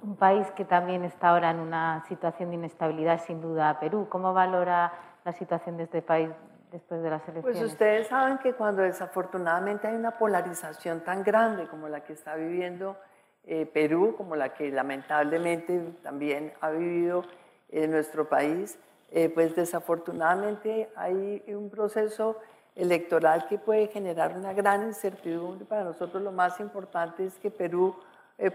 [0.02, 4.06] Un país que también está ahora en una situación de inestabilidad, sin duda, Perú.
[4.08, 4.92] ¿Cómo valora
[5.24, 6.30] la situación de este país
[6.72, 7.60] después de las pues elecciones?
[7.60, 12.34] Pues ustedes saben que cuando desafortunadamente hay una polarización tan grande como la que está
[12.34, 12.96] viviendo
[13.44, 17.24] eh, Perú, como la que lamentablemente también ha vivido
[17.70, 18.78] eh, nuestro país,
[19.10, 22.38] eh, pues desafortunadamente hay un proceso
[22.74, 25.66] electoral que puede generar una gran incertidumbre.
[25.66, 27.94] Para nosotros lo más importante es que Perú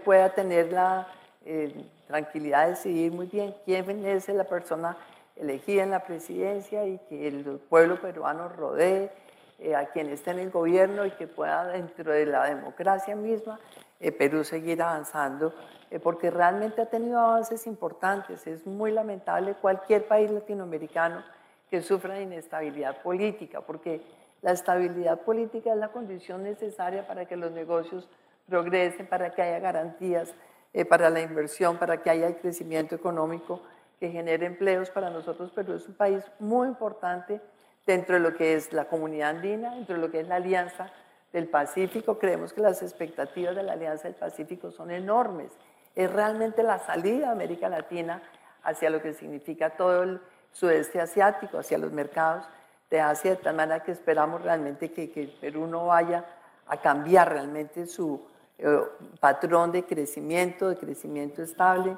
[0.04, 1.06] pueda tener la
[2.08, 4.96] tranquilidad de decidir muy bien quién es la persona
[5.40, 9.10] elegida en la presidencia y que el pueblo peruano rodee
[9.58, 13.58] eh, a quien esté en el gobierno y que pueda dentro de la democracia misma
[14.16, 15.52] Perú seguir avanzando,
[16.04, 18.46] porque realmente ha tenido avances importantes.
[18.46, 21.24] Es muy lamentable cualquier país latinoamericano
[21.68, 24.02] que sufra de inestabilidad política, porque
[24.42, 28.08] la estabilidad política es la condición necesaria para que los negocios
[28.48, 30.32] progresen, para que haya garantías
[30.72, 33.62] eh, para la inversión, para que haya el crecimiento económico
[33.98, 35.50] que genere empleos para nosotros.
[35.52, 37.40] Perú es un país muy importante
[37.86, 40.90] dentro de lo que es la comunidad andina, dentro de lo que es la Alianza
[41.32, 42.18] del Pacífico.
[42.18, 45.52] Creemos que las expectativas de la Alianza del Pacífico son enormes.
[45.94, 48.22] Es realmente la salida de América Latina
[48.62, 50.20] hacia lo que significa todo el
[50.52, 52.44] sudeste asiático, hacia los mercados
[52.90, 56.24] de Asia, de tal manera que esperamos realmente que, que Perú no vaya
[56.66, 58.20] a cambiar realmente su
[58.58, 58.80] eh,
[59.20, 61.96] patrón de crecimiento, de crecimiento estable,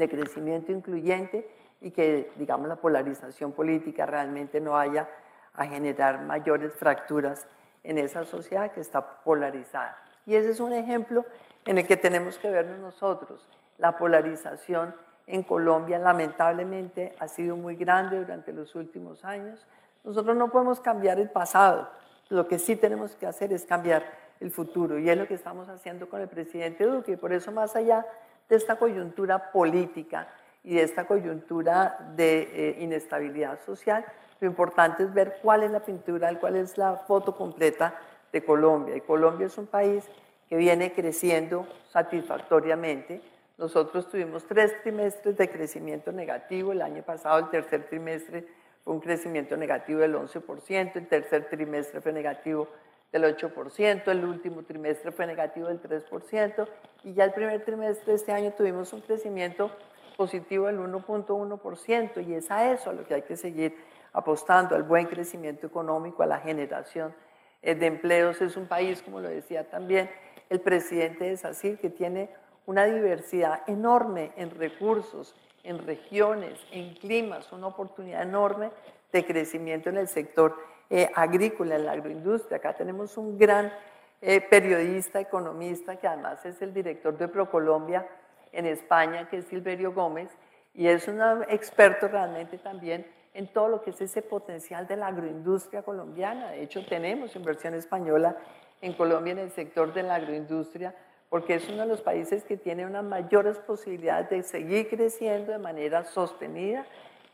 [0.00, 1.48] de crecimiento incluyente
[1.80, 5.08] y que, digamos, la polarización política realmente no vaya
[5.54, 7.46] a generar mayores fracturas
[7.84, 9.96] en esa sociedad que está polarizada.
[10.26, 11.24] Y ese es un ejemplo
[11.64, 13.48] en el que tenemos que vernos nosotros.
[13.78, 14.94] La polarización
[15.26, 19.66] en Colombia lamentablemente ha sido muy grande durante los últimos años.
[20.04, 21.88] Nosotros no podemos cambiar el pasado,
[22.30, 24.04] lo que sí tenemos que hacer es cambiar
[24.38, 27.16] el futuro y es lo que estamos haciendo con el presidente Duque.
[27.16, 28.06] Por eso más allá
[28.50, 30.28] de esta coyuntura política
[30.62, 34.04] y de esta coyuntura de eh, inestabilidad social,
[34.40, 37.94] lo importante es ver cuál es la pintura, cuál es la foto completa
[38.32, 38.96] de Colombia.
[38.96, 40.04] Y Colombia es un país
[40.48, 43.22] que viene creciendo satisfactoriamente.
[43.56, 46.72] Nosotros tuvimos tres trimestres de crecimiento negativo.
[46.72, 48.46] El año pasado, el tercer trimestre,
[48.84, 52.66] fue un crecimiento negativo del 11%, el tercer trimestre fue negativo
[53.12, 56.68] del 8%, el último trimestre fue negativo del 3%
[57.04, 59.70] y ya el primer trimestre de este año tuvimos un crecimiento
[60.16, 63.76] positivo del 1.1% y es a eso a lo que hay que seguir
[64.12, 67.14] apostando, al buen crecimiento económico, a la generación
[67.62, 68.40] eh, de empleos.
[68.40, 70.10] Es un país, como lo decía también
[70.48, 72.30] el presidente de SACIR, que tiene
[72.66, 78.70] una diversidad enorme en recursos, en regiones, en climas, una oportunidad enorme
[79.12, 80.56] de crecimiento en el sector
[80.90, 82.58] eh, en la agroindustria.
[82.58, 83.72] Acá tenemos un gran
[84.20, 88.06] eh, periodista, economista, que además es el director de ProColombia
[88.52, 90.28] en España, que es Silverio Gómez,
[90.74, 95.06] y es un experto realmente también en todo lo que es ese potencial de la
[95.06, 96.50] agroindustria colombiana.
[96.50, 98.36] De hecho, tenemos inversión española
[98.82, 100.94] en Colombia en el sector de la agroindustria
[101.30, 105.58] porque es uno de los países que tiene unas mayores posibilidades de seguir creciendo de
[105.58, 106.84] manera sostenida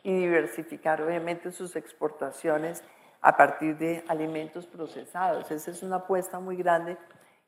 [0.02, 2.84] y diversificar obviamente sus exportaciones
[3.20, 5.50] a partir de alimentos procesados.
[5.50, 6.96] Esa es una apuesta muy grande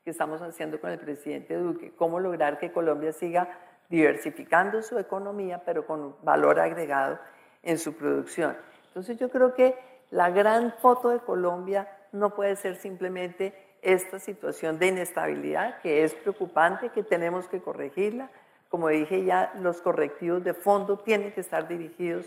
[0.03, 3.49] que estamos haciendo con el presidente Duque, cómo lograr que Colombia siga
[3.89, 7.19] diversificando su economía, pero con valor agregado
[7.63, 8.55] en su producción.
[8.87, 9.75] Entonces yo creo que
[10.11, 16.13] la gran foto de Colombia no puede ser simplemente esta situación de inestabilidad que es
[16.13, 18.29] preocupante, que tenemos que corregirla.
[18.69, 22.25] Como dije ya, los correctivos de fondo tienen que estar dirigidos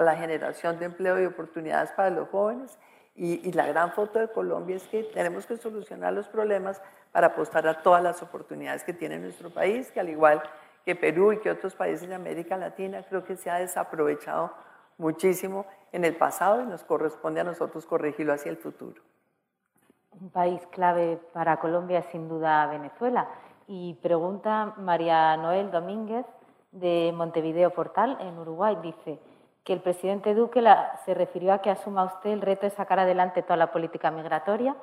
[0.00, 2.78] a la generación de empleo y oportunidades para los jóvenes.
[3.14, 6.80] Y, la gran foto de Colombia es que tenemos que solucionar los problemas
[7.12, 10.42] para apostar a todas las oportunidades que tiene nuestro país, que al igual
[10.86, 14.54] que Perú y que otros países de América Latina, creo que se ha desaprovechado
[14.96, 19.02] muchísimo en el pasado y nos corresponde a nosotros corregirlo hacia el futuro.
[20.18, 23.28] Un país clave para Colombia es sin duda Venezuela.
[23.66, 26.24] Y pregunta María Noel Domínguez
[26.72, 28.78] de Montevideo Portal en Uruguay.
[28.82, 29.18] Dice
[29.70, 30.64] que el presidente Duque
[31.04, 34.74] se refirió a que asuma usted el reto de sacar adelante toda la política migratoria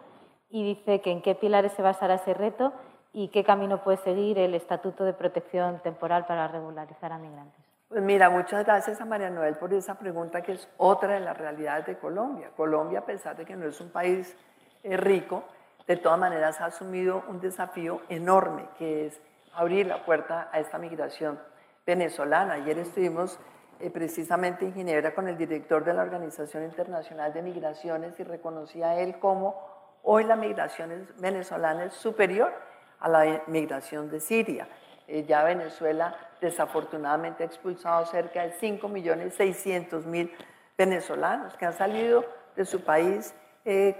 [0.50, 2.72] y dice que en qué pilares se basará ese reto
[3.12, 7.66] y qué camino puede seguir el Estatuto de Protección Temporal para regularizar a migrantes.
[7.90, 11.38] Pues mira, muchas gracias a María Noel por esa pregunta que es otra de las
[11.38, 12.52] realidades de Colombia.
[12.56, 14.38] Colombia, a pesar de que no es un país
[14.84, 15.44] eh, rico,
[15.86, 19.20] de todas maneras ha asumido un desafío enorme que es
[19.54, 21.38] abrir la puerta a esta migración
[21.86, 22.54] venezolana.
[22.54, 23.38] Ayer estuvimos
[23.80, 29.00] eh, precisamente en Ginebra con el director de la Organización Internacional de Migraciones y reconocía
[29.00, 29.56] él cómo
[30.04, 32.54] hoy la migración venezolana es superior
[33.00, 34.68] a la migración de Siria.
[35.08, 40.32] Eh, ya Venezuela desafortunadamente ha expulsado cerca de 5.600.000
[40.78, 43.34] venezolanos que han salido de su país
[43.66, 44.00] eh,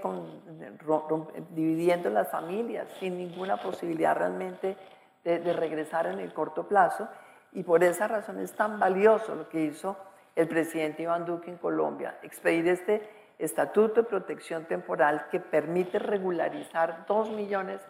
[1.50, 4.76] dividiendo las familias sin ninguna posibilidad realmente
[5.24, 7.06] de, regresar en el corto plazo.
[7.52, 9.96] Y por esa razón es tan valioso lo que hizo
[10.36, 13.08] el presidente Iván Duque en Colombia, expedir este
[13.38, 17.80] estatuto de protección temporal que permite regularizar dos millones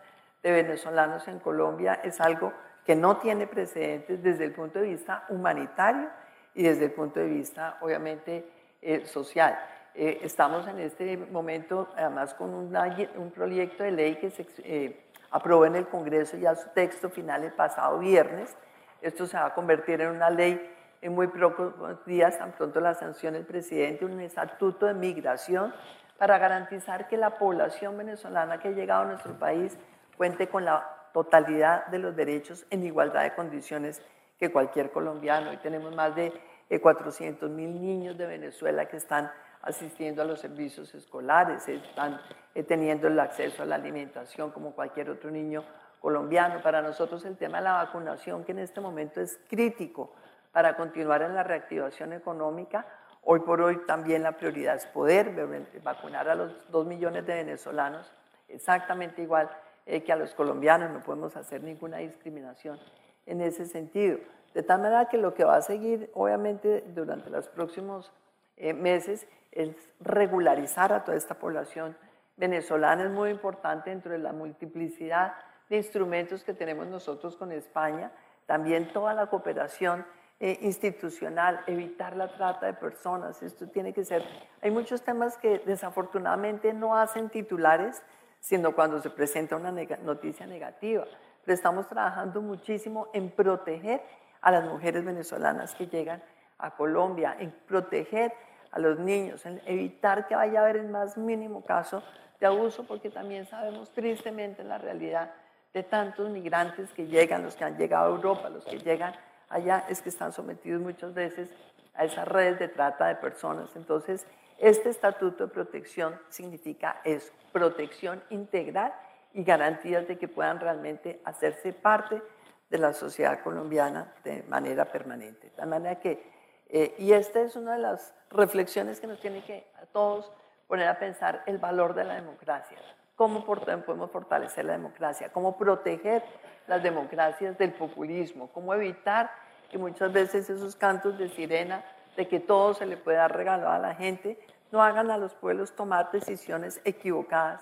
[0.43, 2.01] de venezolanos en Colombia.
[2.03, 2.53] Es algo
[2.85, 6.09] que no tiene precedentes desde el punto de vista humanitario
[6.55, 8.47] y desde el punto de vista, obviamente,
[8.81, 9.59] eh, social.
[9.95, 15.67] Eh, estamos en este momento, además, con un proyecto de ley que se eh, aprobó
[15.67, 18.57] en el Congreso ya su texto final el pasado viernes.
[19.01, 22.95] Esto se va a convertir en una ley en muy pocos días, tan pronto la
[22.95, 25.73] sancione el presidente, un estatuto de migración
[26.19, 29.79] para garantizar que la población venezolana que ha llegado a nuestro país
[30.17, 34.03] cuente con la totalidad de los derechos en igualdad de condiciones
[34.39, 35.51] que cualquier colombiano.
[35.51, 36.33] Hoy tenemos más de
[36.81, 39.31] 400 eh, mil niños de Venezuela que están
[39.63, 42.21] asistiendo a los servicios escolares, están
[42.55, 45.65] eh, teniendo el acceso a la alimentación como cualquier otro niño
[46.01, 46.63] colombiano.
[46.63, 50.13] Para nosotros el tema de la vacunación, que en este momento es crítico
[50.53, 52.87] para continuar en la reactivación económica,
[53.23, 55.35] hoy por hoy también la prioridad es poder
[55.83, 58.11] vacunar a los dos millones de venezolanos
[58.49, 59.51] exactamente igual
[59.87, 62.79] eh, que a los colombianos, no podemos hacer ninguna discriminación
[63.27, 64.19] en ese sentido.
[64.55, 68.11] De tal manera que lo que va a seguir, obviamente, durante los próximos
[68.57, 71.97] eh, meses es regularizar a toda esta población
[72.37, 73.05] venezolana.
[73.05, 75.35] Es muy importante dentro de la multiplicidad
[75.69, 78.11] de instrumentos que tenemos nosotros con España,
[78.47, 80.07] también toda la cooperación
[80.41, 83.43] eh, institucional, evitar la trata de personas.
[83.43, 84.25] Esto tiene que ser.
[84.63, 88.03] Hay muchos temas que desafortunadamente no hacen titulares,
[88.41, 91.05] sino cuando se presenta una noticia negativa.
[91.45, 94.01] Pero estamos trabajando muchísimo en proteger
[94.41, 96.23] a las mujeres venezolanas que llegan
[96.59, 98.33] a Colombia, en proteger
[98.71, 102.03] a los niños, en evitar que vaya a haber el más mínimo caso
[102.39, 105.33] de abuso, porque también sabemos tristemente la realidad
[105.79, 109.15] de tantos migrantes que llegan, los que han llegado a Europa, los que llegan
[109.49, 111.49] allá, es que están sometidos muchas veces
[111.95, 113.71] a esas redes de trata de personas.
[113.77, 114.27] Entonces,
[114.59, 118.93] este estatuto de protección significa eso, protección integral
[119.33, 122.21] y garantías de que puedan realmente hacerse parte
[122.69, 125.53] de la sociedad colombiana de manera permanente.
[125.57, 126.29] De manera que,
[126.71, 130.33] eh, y esta es una de las reflexiones que nos tiene que a todos
[130.67, 132.79] poner a pensar el valor de la democracia,
[133.19, 136.23] cómo podemos fortalecer la democracia, cómo proteger
[136.69, 139.29] las democracias del populismo, cómo evitar
[139.69, 141.83] que muchas veces esos cantos de sirena
[142.17, 144.39] de que todo se le pueda regalar a la gente,
[144.71, 147.61] no hagan a los pueblos tomar decisiones equivocadas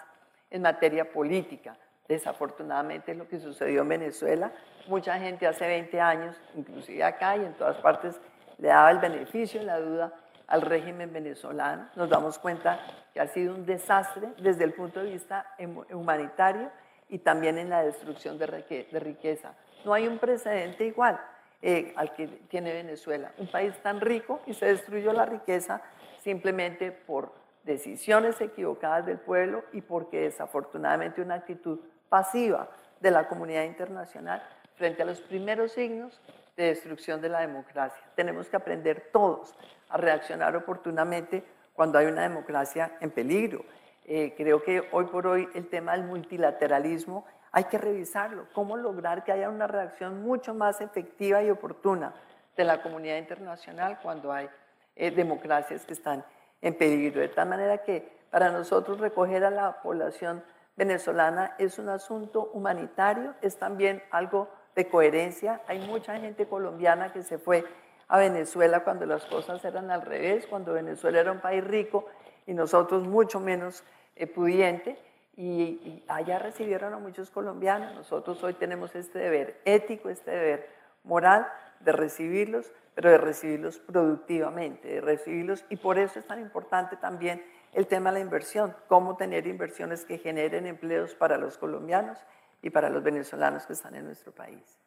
[0.51, 1.75] en materia política.
[2.07, 4.53] Desafortunadamente lo que sucedió en Venezuela,
[4.89, 8.21] mucha gente hace 20 años, inclusive acá y en todas partes,
[8.59, 10.13] le daba el beneficio la duda
[10.47, 11.89] al régimen venezolano.
[11.97, 12.81] Nos damos cuenta
[13.13, 15.55] que ha sido un desastre desde el punto de vista
[15.93, 16.71] humanitario
[17.09, 19.55] y también en la destrucción de riqueza.
[19.85, 21.21] No hay un precedente igual
[21.63, 25.81] eh, al que tiene Venezuela, un país tan rico y se destruyó la riqueza
[26.23, 27.33] simplemente por
[27.65, 32.69] decisiones equivocadas del pueblo y porque desafortunadamente una actitud pasiva
[33.01, 34.43] de la comunidad internacional
[34.77, 36.21] frente a los primeros signos
[36.57, 38.03] de destrucción de la democracia.
[38.15, 39.55] Tenemos que aprender todos
[39.89, 41.45] a reaccionar oportunamente
[41.75, 43.65] cuando hay una democracia en peligro.
[44.07, 48.47] Eh, creo que hoy por hoy el tema del multilateralismo hay que revisarlo.
[48.53, 52.15] ¿Cómo lograr que haya una reacción mucho más efectiva y oportuna
[52.57, 54.49] de la comunidad internacional cuando hay
[54.95, 56.25] eh, democracias que están
[56.63, 57.21] en peligro?
[57.21, 60.43] De tal manera que para nosotros recoger a la población
[60.77, 65.63] venezolana es un asunto humanitario, es también algo de coherencia.
[65.67, 67.65] Hay mucha gente colombiana que se fue
[68.09, 72.07] a Venezuela cuando las cosas eran al revés, cuando Venezuela era un país rico
[72.47, 73.83] y nosotros mucho menos
[74.15, 74.97] eh, pudiente.
[75.39, 77.95] Y, allá recibieron a muchos colombianos.
[77.95, 80.69] Nosotros hoy tenemos este deber ético, este deber
[81.05, 81.47] moral
[81.81, 85.65] de recibirlos, pero de recibirlos productivamente, de recibirlos.
[85.69, 90.07] Y por eso es tan importante también el tema de la inversión, cómo tener inversiones
[90.07, 92.19] que generen empleos para los colombianos
[92.63, 94.81] y para los venezolanos que están en nuestro país.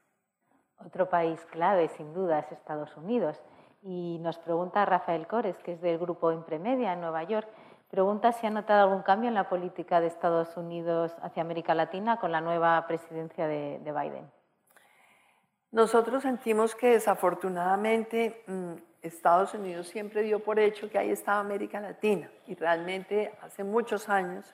[0.86, 3.41] Otro país clave, sin duda, es Estados Unidos.
[3.82, 7.47] Y nos pregunta Rafael Cores, que es del grupo Impremedia en Nueva York,
[7.89, 12.17] pregunta si ha notado algún cambio en la política de Estados Unidos hacia América Latina
[12.17, 14.30] con la nueva presidencia de, Biden.
[15.72, 21.80] Nosotros sentimos que desafortunadamente mm, Estados Unidos siempre dio por hecho que ahí estaba América
[21.80, 24.53] Latina y realmente hace muchos años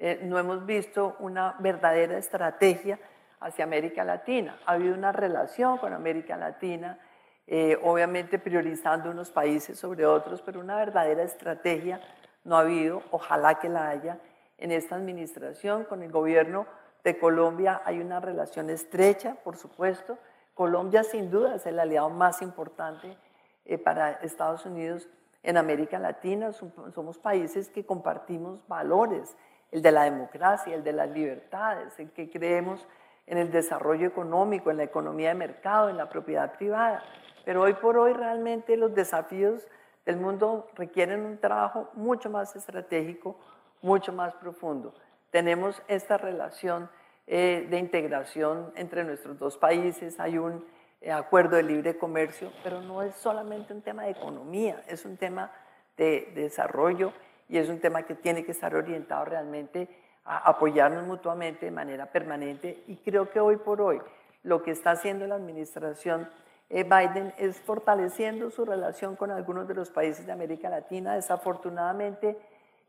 [0.00, 2.98] eh, no hemos visto una verdadera estrategia
[3.40, 4.58] hacia América Latina.
[4.66, 6.98] Ha habido una relación con América Latina,
[7.46, 12.00] eh, obviamente priorizando unos países sobre otros, pero una verdadera estrategia
[12.44, 14.18] no ha habido, ojalá que la haya.
[14.58, 16.66] En esta administración con el gobierno
[17.04, 20.18] de Colombia hay una relación estrecha, por supuesto.
[20.54, 23.16] Colombia sin duda es el aliado más importante
[23.64, 25.08] eh, para Estados Unidos
[25.42, 26.52] en América Latina.
[26.52, 29.36] Somos países que compartimos valores,
[29.70, 32.86] el de la democracia, el de las libertades, el que creemos
[33.26, 37.02] en el desarrollo económico, en la economía de mercado, en la propiedad privada.
[37.44, 39.66] Pero hoy por hoy realmente los desafíos
[40.06, 43.36] del mundo requieren un trabajo mucho más estratégico,
[43.82, 44.94] mucho más profundo.
[45.30, 46.88] Tenemos esta relación
[47.26, 50.64] eh, de integración entre nuestros dos países, hay un
[51.02, 55.18] eh, acuerdo de libre comercio, pero no es solamente un tema de economía, es un
[55.18, 55.52] tema
[55.98, 57.12] de, de desarrollo
[57.48, 59.88] y es un tema que tiene que estar orientado realmente
[60.24, 64.00] apoyarnos mutuamente de manera permanente y creo que hoy por hoy
[64.42, 66.28] lo que está haciendo la administración
[66.70, 71.14] eh, Biden es fortaleciendo su relación con algunos de los países de América Latina.
[71.14, 72.36] Desafortunadamente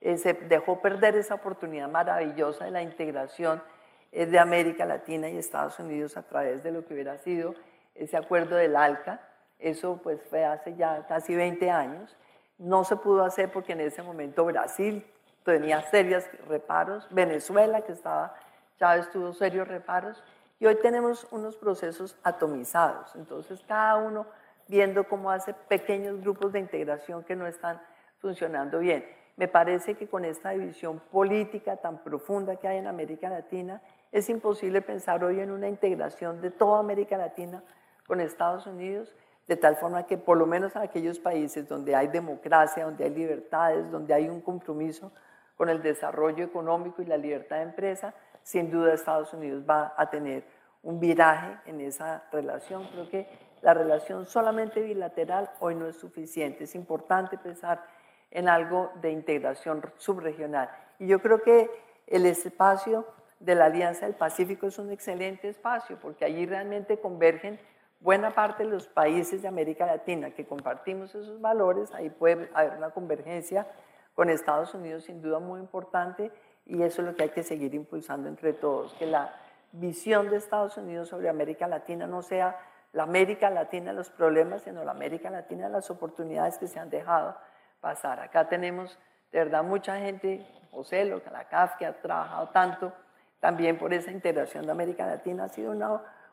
[0.02, 3.64] eh, se dejó perder esa oportunidad maravillosa de la integración
[4.12, 7.56] eh, de América Latina y Estados Unidos a través de lo que hubiera sido
[7.96, 9.22] ese acuerdo del ALCA.
[9.60, 12.18] Eso pues fue hace ya casi 20 años.
[12.60, 15.06] No se pudo hacer porque en ese momento Brasil
[15.44, 18.36] tenía serios reparos, Venezuela, que estaba,
[18.78, 20.24] Chávez tuvo serios reparos,
[20.60, 23.16] y hoy tenemos unos procesos atomizados.
[23.16, 24.28] Entonces, cada uno
[24.68, 27.82] viendo cómo hace pequeños grupos de integración que no están
[28.20, 29.06] funcionando bien.
[29.38, 33.82] Me parece que con esta división política tan profunda que hay en América Latina,
[34.12, 37.64] es imposible pensar hoy en una integración de toda América Latina
[38.06, 39.16] con Estados Unidos,
[39.50, 43.10] de tal forma que por lo menos en aquellos países donde hay democracia, donde hay
[43.10, 45.12] libertades, donde hay un compromiso
[45.58, 50.08] con el desarrollo económico y la libertad de empresa, sin duda Estados Unidos va a
[50.08, 50.44] tener
[50.84, 52.88] un viraje en esa relación.
[52.92, 53.28] Creo que
[53.64, 56.66] la relación solamente bilateral hoy no es suficiente.
[56.66, 57.84] Es importante pensar
[58.30, 60.70] en algo de integración subregional.
[61.00, 61.72] Y yo creo que
[62.06, 63.08] el espacio
[63.40, 67.60] de la Alianza del Pacífico es un excelente espacio porque allí realmente convergen
[68.00, 72.78] buena parte de los países de América Latina que compartimos esos valores, ahí puede haber
[72.78, 73.68] una convergencia
[74.16, 76.32] con Estados Unidos sin duda muy importante
[76.66, 79.34] y eso es lo que hay que seguir impulsando entre todos, que la
[79.72, 82.58] visión de Estados Unidos sobre América Latina no sea
[82.92, 87.36] la América Latina los problemas, sino la América Latina las oportunidades que se han dejado
[87.82, 88.20] pasar.
[88.20, 88.98] Acá tenemos
[89.32, 92.94] de verdad mucha gente, José, la CAF, que ha trabajado tanto
[93.40, 95.74] también por esa integración de América Latina, ha sido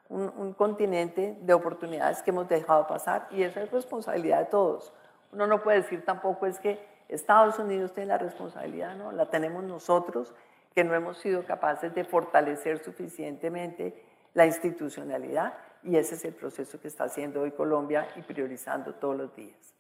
[0.09, 4.93] un, un continente de oportunidades que hemos dejado pasar y esa es responsabilidad de todos.
[5.33, 6.79] Uno no puede decir tampoco es que
[7.09, 9.13] Estados Unidos tiene la responsabilidad, ¿no?
[9.13, 10.35] La tenemos nosotros,
[10.75, 14.05] que no hemos sido capaces de fortalecer suficientemente
[14.35, 19.17] la institucionalidad y ese es el proceso que está haciendo hoy Colombia y priorizando todos
[19.17, 19.75] los días.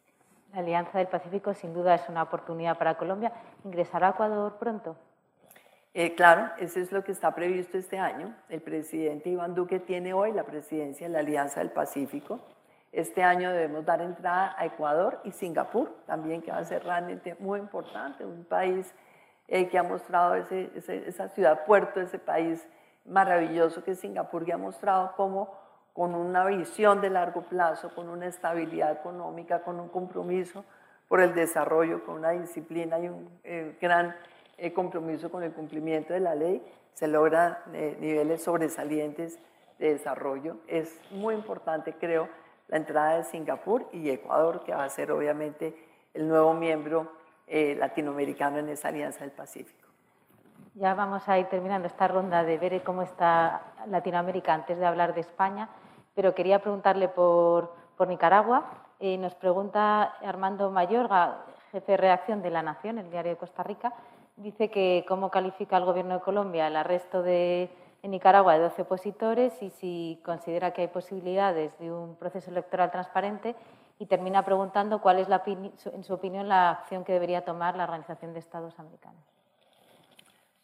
[0.52, 3.32] La Alianza del Pacífico sin duda es una oportunidad para Colombia.
[3.64, 4.96] ¿Ingresará a Ecuador pronto?
[5.98, 8.34] Eh, claro, eso es lo que está previsto este año.
[8.50, 12.38] El presidente Iván Duque tiene hoy la presidencia de la Alianza del Pacífico.
[12.92, 17.34] Este año debemos dar entrada a Ecuador y Singapur, también que va a ser realmente
[17.38, 18.94] muy importante, un país
[19.48, 22.68] eh, que ha mostrado esa ciudad puerto, ese país
[23.06, 25.54] maravilloso que es Singapur, que ha mostrado cómo
[25.94, 30.62] con una visión de largo plazo, con una estabilidad económica, con un compromiso
[31.08, 34.14] por el desarrollo, con una disciplina y un eh, gran
[34.58, 39.38] eh, compromiso con el cumplimiento de la ley, se logran eh, niveles sobresalientes
[39.78, 40.56] de desarrollo.
[40.66, 42.28] Es muy importante, creo,
[42.68, 45.76] la entrada de Singapur y Ecuador, que va a ser obviamente
[46.14, 47.12] el nuevo miembro
[47.48, 49.86] latinoamericano en esa alianza del Pacífico.
[50.74, 55.14] Ya vamos a ir terminando esta ronda de ver cómo está Latinoamérica antes de hablar
[55.14, 55.68] de España
[56.16, 57.76] pero quería preguntarle por,
[58.08, 58.64] Nicaragua.
[58.98, 63.62] Eh, nos pregunta Armando Mayorga, jefe de reacción de La Nación, el diario de Costa
[63.62, 63.92] Rica,
[64.36, 67.70] dice que cómo califica el Gobierno de Colombia el arresto de,
[68.02, 72.90] en Nicaragua de 12 opositores y si considera que hay posibilidades de un proceso electoral
[72.90, 73.54] transparente
[73.98, 77.84] y termina preguntando cuál es, la, en su opinión, la acción que debería tomar la
[77.84, 79.22] Organización de Estados Americanos.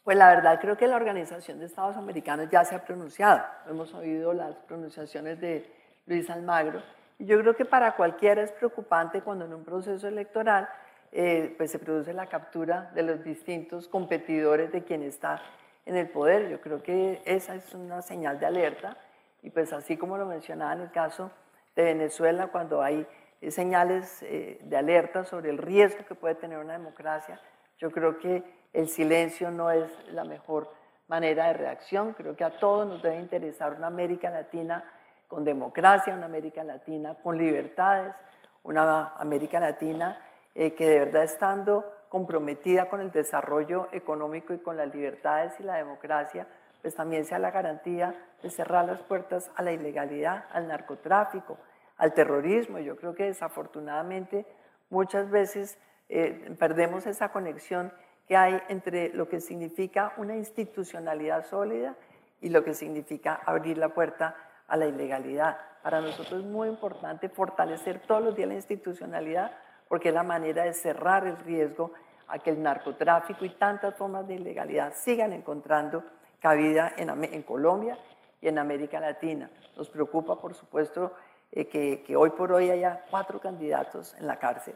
[0.03, 3.41] Pues la verdad creo que la Organización de Estados Americanos ya se ha pronunciado.
[3.67, 5.65] Hemos oído las pronunciaciones de
[6.05, 6.81] Luis Almagro.
[7.17, 10.67] Y yo creo que para cualquiera es preocupante cuando en un proceso electoral
[11.15, 15.43] eh, pues se produce la captura de los distintos competidores de quien está
[15.85, 16.49] en el poder.
[16.49, 18.97] Yo creo que esa es una señal de alerta.
[19.43, 21.29] Y pues así como lo mencionaba en el caso
[21.75, 23.05] de Venezuela, cuando hay
[23.41, 27.39] eh, señales eh, de alerta sobre el riesgo que puede tener una democracia,
[27.77, 28.43] yo creo que
[28.73, 30.73] el silencio no es la mejor
[31.07, 32.13] manera de reacción.
[32.13, 34.83] Creo que a todos nos debe interesar una América Latina
[35.27, 38.15] con democracia, una América Latina con libertades,
[38.63, 40.17] una América Latina
[40.55, 45.63] eh, que de verdad estando comprometida con el desarrollo económico y con las libertades y
[45.63, 46.47] la democracia,
[46.81, 51.57] pues también sea la garantía de cerrar las puertas a la ilegalidad, al narcotráfico,
[51.97, 52.77] al terrorismo.
[52.79, 54.45] Yo creo que desafortunadamente
[54.89, 55.79] muchas veces
[56.09, 57.91] eh, perdemos esa conexión
[58.27, 61.95] que hay entre lo que significa una institucionalidad sólida
[62.41, 64.35] y lo que significa abrir la puerta
[64.67, 65.57] a la ilegalidad.
[65.81, 69.51] Para nosotros es muy importante fortalecer todos los días la institucionalidad
[69.93, 71.91] porque es la manera de cerrar el riesgo
[72.27, 76.03] a que el narcotráfico y tantas formas de ilegalidad sigan encontrando
[76.39, 77.95] cabida en, Colombia
[78.41, 79.51] y en América Latina.
[79.77, 81.13] Nos preocupa, por supuesto,
[81.51, 84.73] eh, que hoy por hoy haya cuatro candidatos en la cárcel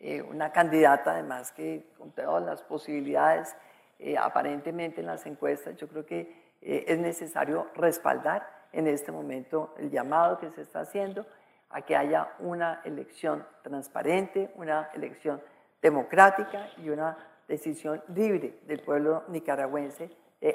[0.00, 3.56] eh, una candidata además que con todas las posibilidades
[3.98, 6.20] eh, aparentemente en las encuestas, yo creo que
[6.62, 11.26] eh, es necesario respaldar en este momento el llamado que se está haciendo
[11.70, 15.40] a que haya una elección transparente, una elección
[15.82, 17.16] democrática y una
[17.46, 20.10] decisión libre del pueblo nicaragüense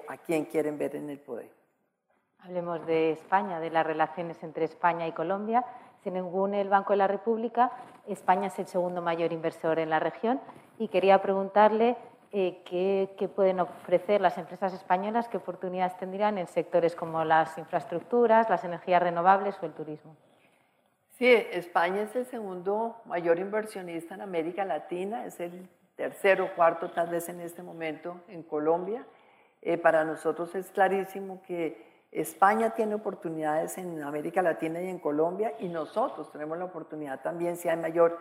[0.08, 1.50] a quien quieren ver en el poder.
[2.40, 5.64] Hablemos de España, de las relaciones entre España y Colombia.
[6.04, 7.72] Según el Banco de la República,
[8.06, 10.42] España es el segundo mayor inversor en la región
[10.78, 11.96] y quería preguntarle
[12.34, 18.50] eh, qué, pueden ofrecer las empresas españolas, qué oportunidades tendrían en sectores como las infraestructuras,
[18.50, 20.16] las energías renovables o el turismo.
[21.18, 26.90] Sí, España es el segundo mayor inversionista en América Latina, es el tercero o cuarto
[26.92, 29.06] tal vez en este momento en Colombia.
[29.62, 35.54] Eh, para nosotros es clarísimo que España tiene oportunidades en América Latina y en Colombia
[35.60, 38.20] y nosotros tenemos la oportunidad también si hay mayor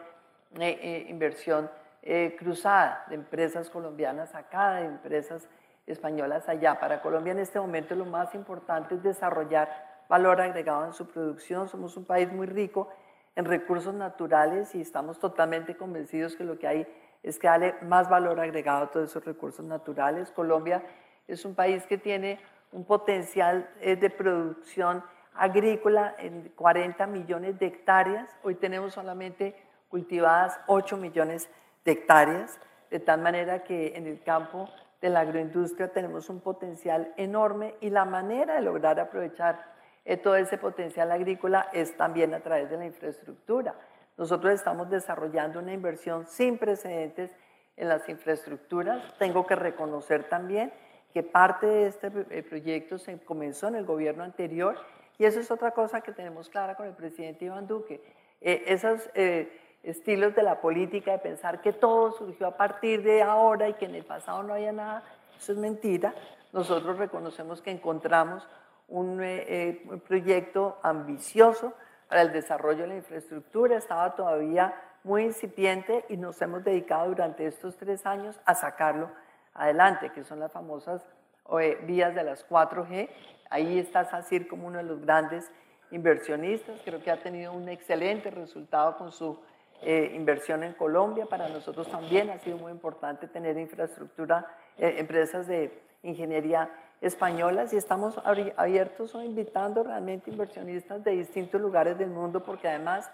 [0.58, 1.70] eh, eh, inversión
[2.02, 5.48] eh, cruzada de empresas colombianas acá, de empresas
[5.86, 6.80] españolas allá.
[6.80, 11.68] Para Colombia en este momento lo más importante es desarrollar valor agregado en su producción.
[11.68, 12.88] Somos un país muy rico
[13.36, 16.86] en recursos naturales y estamos totalmente convencidos que lo que hay
[17.22, 20.30] es que darle más valor agregado a todos esos recursos naturales.
[20.32, 20.82] Colombia
[21.28, 22.40] es un país que tiene
[22.72, 28.28] un potencial eh, de producción agrícola en 40 millones de hectáreas.
[28.42, 29.54] Hoy tenemos solamente
[29.88, 31.48] cultivadas 8 millones
[31.84, 32.58] de hectáreas,
[32.90, 34.68] de tal manera que en el campo
[35.00, 39.71] de la agroindustria tenemos un potencial enorme y la manera de lograr aprovechar
[40.04, 43.74] eh, todo ese potencial agrícola es también a través de la infraestructura.
[44.16, 47.34] Nosotros estamos desarrollando una inversión sin precedentes
[47.76, 49.02] en las infraestructuras.
[49.18, 50.72] Tengo que reconocer también
[51.12, 54.76] que parte de este eh, proyecto se comenzó en el gobierno anterior
[55.18, 58.02] y eso es otra cosa que tenemos clara con el presidente Iván Duque.
[58.40, 63.22] Eh, esos eh, estilos de la política de pensar que todo surgió a partir de
[63.22, 65.02] ahora y que en el pasado no había nada,
[65.38, 66.14] eso es mentira.
[66.52, 68.48] Nosotros reconocemos que encontramos
[68.92, 71.72] un, un proyecto ambicioso
[72.08, 74.74] para el desarrollo de la infraestructura, estaba todavía
[75.04, 79.10] muy incipiente y nos hemos dedicado durante estos tres años a sacarlo
[79.54, 81.02] adelante, que son las famosas
[81.58, 83.08] eh, vías de las 4G.
[83.50, 85.50] Ahí está SACIR como uno de los grandes
[85.90, 89.38] inversionistas, creo que ha tenido un excelente resultado con su
[89.82, 91.26] eh, inversión en Colombia.
[91.26, 94.46] Para nosotros también ha sido muy importante tener infraestructura,
[94.78, 96.70] eh, empresas de ingeniería
[97.02, 103.10] españolas y estamos abiertos o invitando realmente inversionistas de distintos lugares del mundo porque además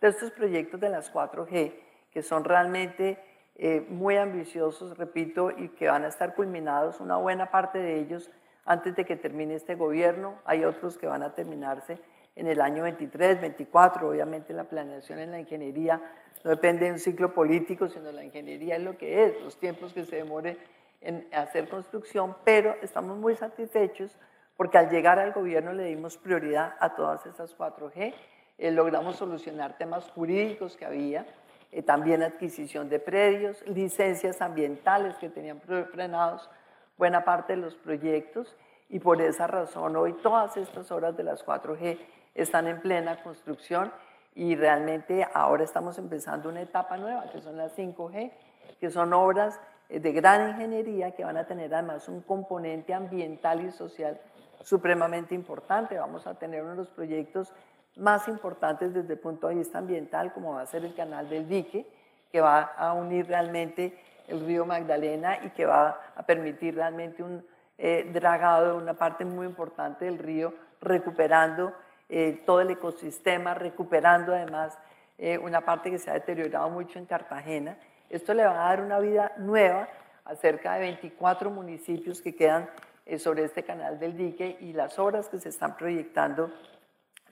[0.00, 1.74] de estos proyectos de las 4G,
[2.12, 3.18] que son realmente
[3.56, 8.30] eh, muy ambiciosos, repito, y que van a estar culminados, una buena parte de ellos
[8.64, 11.98] antes de que termine este gobierno, hay otros que van a terminarse
[12.36, 16.00] en el año 23, 24, obviamente la planeación en la ingeniería
[16.44, 19.92] no depende de un ciclo político, sino la ingeniería es lo que es, los tiempos
[19.92, 20.56] que se demore
[21.02, 24.16] en hacer construcción, pero estamos muy satisfechos
[24.56, 28.14] porque al llegar al gobierno le dimos prioridad a todas esas 4G,
[28.58, 31.26] eh, logramos solucionar temas jurídicos que había,
[31.72, 36.48] eh, también adquisición de predios, licencias ambientales que tenían frenados
[36.96, 38.56] buena parte de los proyectos
[38.88, 41.98] y por esa razón hoy todas estas obras de las 4G
[42.34, 43.90] están en plena construcción
[44.34, 48.32] y realmente ahora estamos empezando una etapa nueva, que son las 5G,
[48.80, 49.60] que son obras
[50.00, 54.20] de gran ingeniería que van a tener además un componente ambiental y social
[54.62, 55.98] supremamente importante.
[55.98, 57.52] Vamos a tener uno de los proyectos
[57.96, 61.48] más importantes desde el punto de vista ambiental, como va a ser el canal del
[61.48, 61.86] dique,
[62.30, 67.44] que va a unir realmente el río Magdalena y que va a permitir realmente un
[67.76, 71.74] eh, dragado de una parte muy importante del río, recuperando
[72.08, 74.78] eh, todo el ecosistema, recuperando además
[75.18, 77.76] eh, una parte que se ha deteriorado mucho en Cartagena.
[78.12, 79.88] Esto le va a dar una vida nueva
[80.26, 82.68] a cerca de 24 municipios que quedan
[83.06, 86.52] eh, sobre este canal del dique y las obras que se están proyectando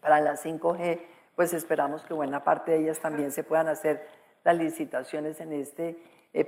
[0.01, 1.03] para la 5G,
[1.37, 4.09] pues esperamos que buena parte de ellas también se puedan hacer
[4.43, 5.99] las licitaciones en este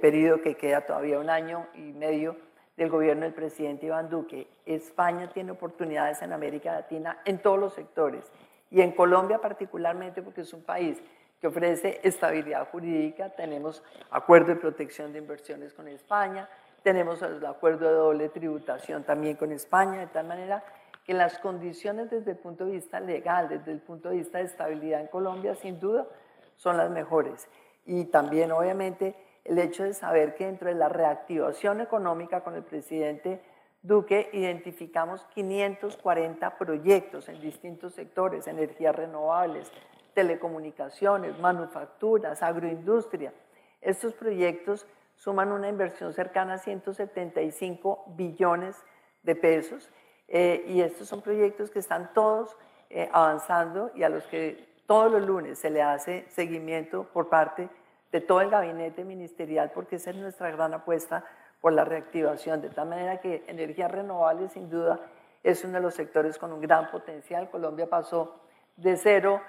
[0.01, 2.35] periodo que queda todavía un año y medio
[2.79, 4.49] del gobierno del presidente Iván Duque.
[4.65, 8.25] España tiene oportunidades en América Latina en todos los sectores
[8.71, 11.03] y en Colombia particularmente porque es un país
[11.43, 13.83] que ofrece estabilidad jurídica, tenemos
[14.13, 16.49] acuerdo de protección de inversiones con España,
[16.85, 20.63] tenemos el acuerdo de doble tributación también con España, de tal manera
[21.05, 24.45] que las condiciones desde el punto de vista legal, desde el punto de vista de
[24.45, 26.07] estabilidad en Colombia, sin duda,
[26.55, 27.49] son las mejores.
[27.87, 32.63] Y también, obviamente, el hecho de saber que dentro de la reactivación económica con el
[32.63, 33.41] presidente
[33.83, 39.73] Duque identificamos 540 proyectos en distintos sectores, energías renovables,
[40.15, 43.33] telecomunicaciones, manufacturas, agroindustria.
[43.81, 44.87] Estos proyectos
[45.17, 48.77] suman una inversión cercana a 175 billones
[49.23, 49.91] de pesos
[50.29, 52.57] eh, y estos son proyectos que están todos
[52.91, 57.69] eh, avanzando y a los que todos los lunes se le hace seguimiento por parte
[58.11, 61.25] de todo el gabinete ministerial, porque esa es nuestra gran apuesta
[61.61, 65.01] por la reactivación, de tal manera que energías renovables sin duda
[65.43, 67.51] es uno de los sectores con un gran potencial.
[67.51, 68.41] Colombia pasó
[68.77, 69.41] de cero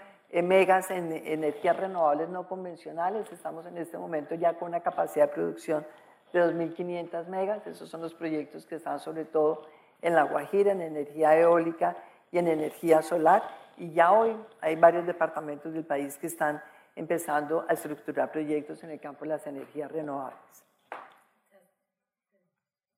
[0.42, 5.34] megas en energías renovables no convencionales, estamos en este momento ya con una capacidad de
[5.34, 5.86] producción
[6.32, 9.68] de 2.500 megas, esos son los proyectos que están sobre todo
[10.02, 11.96] en La Guajira, en energía eólica
[12.32, 13.44] y en energía solar,
[13.78, 16.62] y ya hoy hay varios departamentos del país que están
[16.96, 20.64] empezando a estructurar proyectos en el campo de las energías renovables.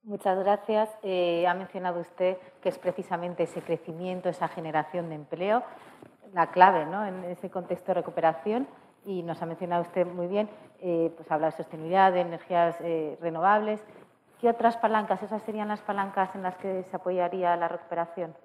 [0.03, 0.89] Muchas gracias.
[1.01, 5.63] Eh, ha mencionado usted que es precisamente ese crecimiento, esa generación de empleo,
[6.35, 7.05] la clave ¿no?
[7.05, 8.67] en ese contexto de recuperación.
[9.05, 10.49] Y nos ha mencionado usted muy bien,
[10.81, 13.79] eh, pues habla de sostenibilidad, de energías eh, renovables.
[14.41, 15.23] ¿Qué otras palancas?
[15.23, 18.35] ¿Esas serían las palancas en las que se apoyaría la recuperación?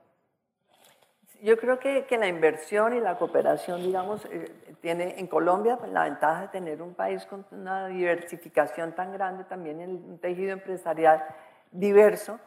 [1.43, 6.05] Yo creo que, que, la inversión y la cooperación, digamos, eh, tiene en Colombia la
[6.05, 11.25] ventaja de tener un país con una diversificación tan grande también en un tejido empresarial
[11.73, 12.39] diverso,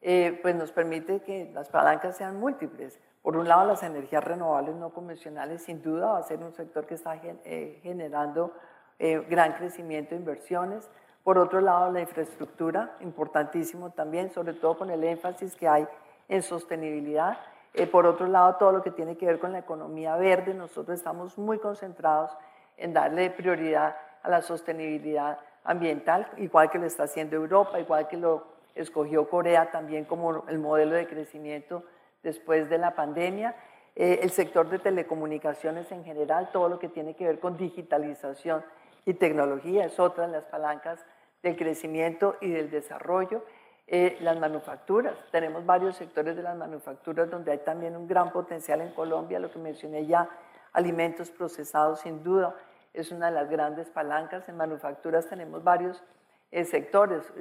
[0.00, 2.98] pues nos permite que las palancas sean múltiples.
[3.22, 6.86] Por un lado, las energías renovables no convencionales, sin duda, va a ser un sector
[6.86, 8.52] que está eh, generando
[8.98, 10.90] gran crecimiento de inversiones.
[11.22, 15.86] Por otro lado, la infraestructura, importantísimo también, sobre todo con el énfasis que hay
[16.28, 17.38] en sostenibilidad
[17.74, 20.98] eh, por otro lado, todo lo que tiene que ver con la economía verde, nosotros
[20.98, 22.36] estamos muy concentrados
[22.76, 28.16] en darle prioridad a la sostenibilidad ambiental, igual que lo está haciendo Europa, igual que
[28.16, 31.84] lo escogió Corea también como el modelo de crecimiento
[32.22, 33.54] después de la pandemia.
[33.96, 38.64] Eh, el sector de telecomunicaciones en general, todo lo que tiene que ver con digitalización
[39.04, 41.04] y tecnología es otra de las palancas
[41.42, 43.44] del crecimiento y del desarrollo.
[43.86, 48.82] Eh, las manufacturas, tenemos varios sectores de las manufacturas donde hay también un gran potencial
[48.82, 50.28] en Colombia, lo que mencioné ya,
[50.74, 52.54] alimentos procesados sin duda
[52.92, 54.48] es una de las grandes palancas.
[54.48, 56.02] En manufacturas tenemos varios
[56.50, 57.32] eh, sectores.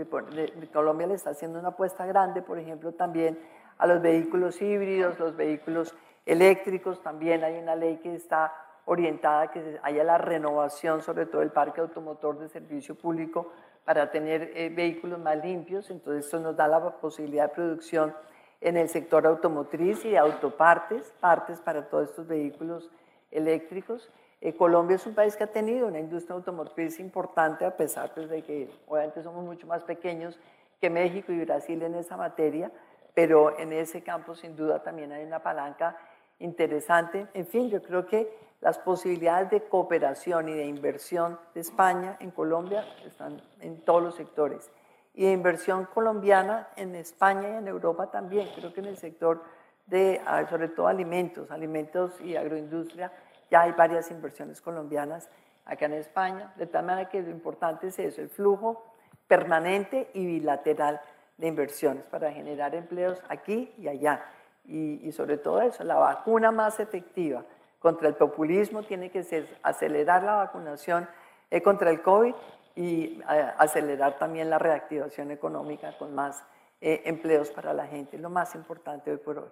[0.72, 3.38] Colombia le está haciendo una apuesta grande, por ejemplo, también
[3.78, 7.02] a los vehículos híbridos, los vehículos eléctricos.
[7.02, 8.54] También hay una ley que está
[8.86, 13.52] orientada a que haya la renovación, sobre todo el parque automotor de servicio público,
[13.84, 15.90] para tener eh, vehículos más limpios.
[15.90, 18.14] Entonces, esto nos da la posibilidad de producción
[18.62, 22.90] en el sector automotriz y autopartes, partes para todos estos vehículos
[23.32, 24.10] eléctricos.
[24.42, 28.30] Eh, Colombia es un país que ha tenido una industria automotriz importante, a pesar pues,
[28.30, 30.40] de que obviamente somos mucho más pequeños
[30.80, 32.72] que México y Brasil en esa materia,
[33.18, 35.98] pero en ese campo sin duda también hay una palanca
[36.38, 37.26] interesante.
[37.34, 42.30] En fin, yo creo que las posibilidades de cooperación y de inversión de España en
[42.30, 44.70] Colombia están en todos los sectores.
[45.16, 48.50] Y de inversión colombiana en España y en Europa también.
[48.54, 49.42] Creo que en el sector
[49.88, 53.12] de, ah, sobre todo alimentos, alimentos y agroindustria,
[53.50, 55.28] ya hay varias inversiones colombianas
[55.66, 58.86] acá en España, de tal manera que lo importante es eso, el flujo
[59.28, 61.02] permanente y bilateral
[61.38, 64.26] de inversiones para generar empleos aquí y allá.
[64.66, 67.46] Y, sobre todo eso, la vacuna más efectiva
[67.80, 71.08] contra el populismo tiene que ser acelerar la vacunación
[71.50, 72.34] eh, contra el COVID
[72.76, 76.44] y eh, acelerar también la reactivación económica con más
[76.82, 79.50] eh, empleos para la gente, lo más importante hoy por hoy.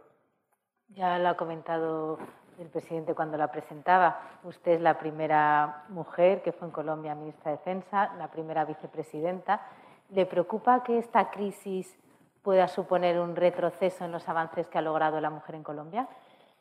[0.89, 2.19] Ya lo ha comentado
[2.59, 4.19] el presidente cuando la presentaba.
[4.43, 9.61] Usted es la primera mujer que fue en Colombia ministra de Defensa, la primera vicepresidenta.
[10.09, 11.97] ¿Le preocupa que esta crisis
[12.43, 16.07] pueda suponer un retroceso en los avances que ha logrado la mujer en Colombia?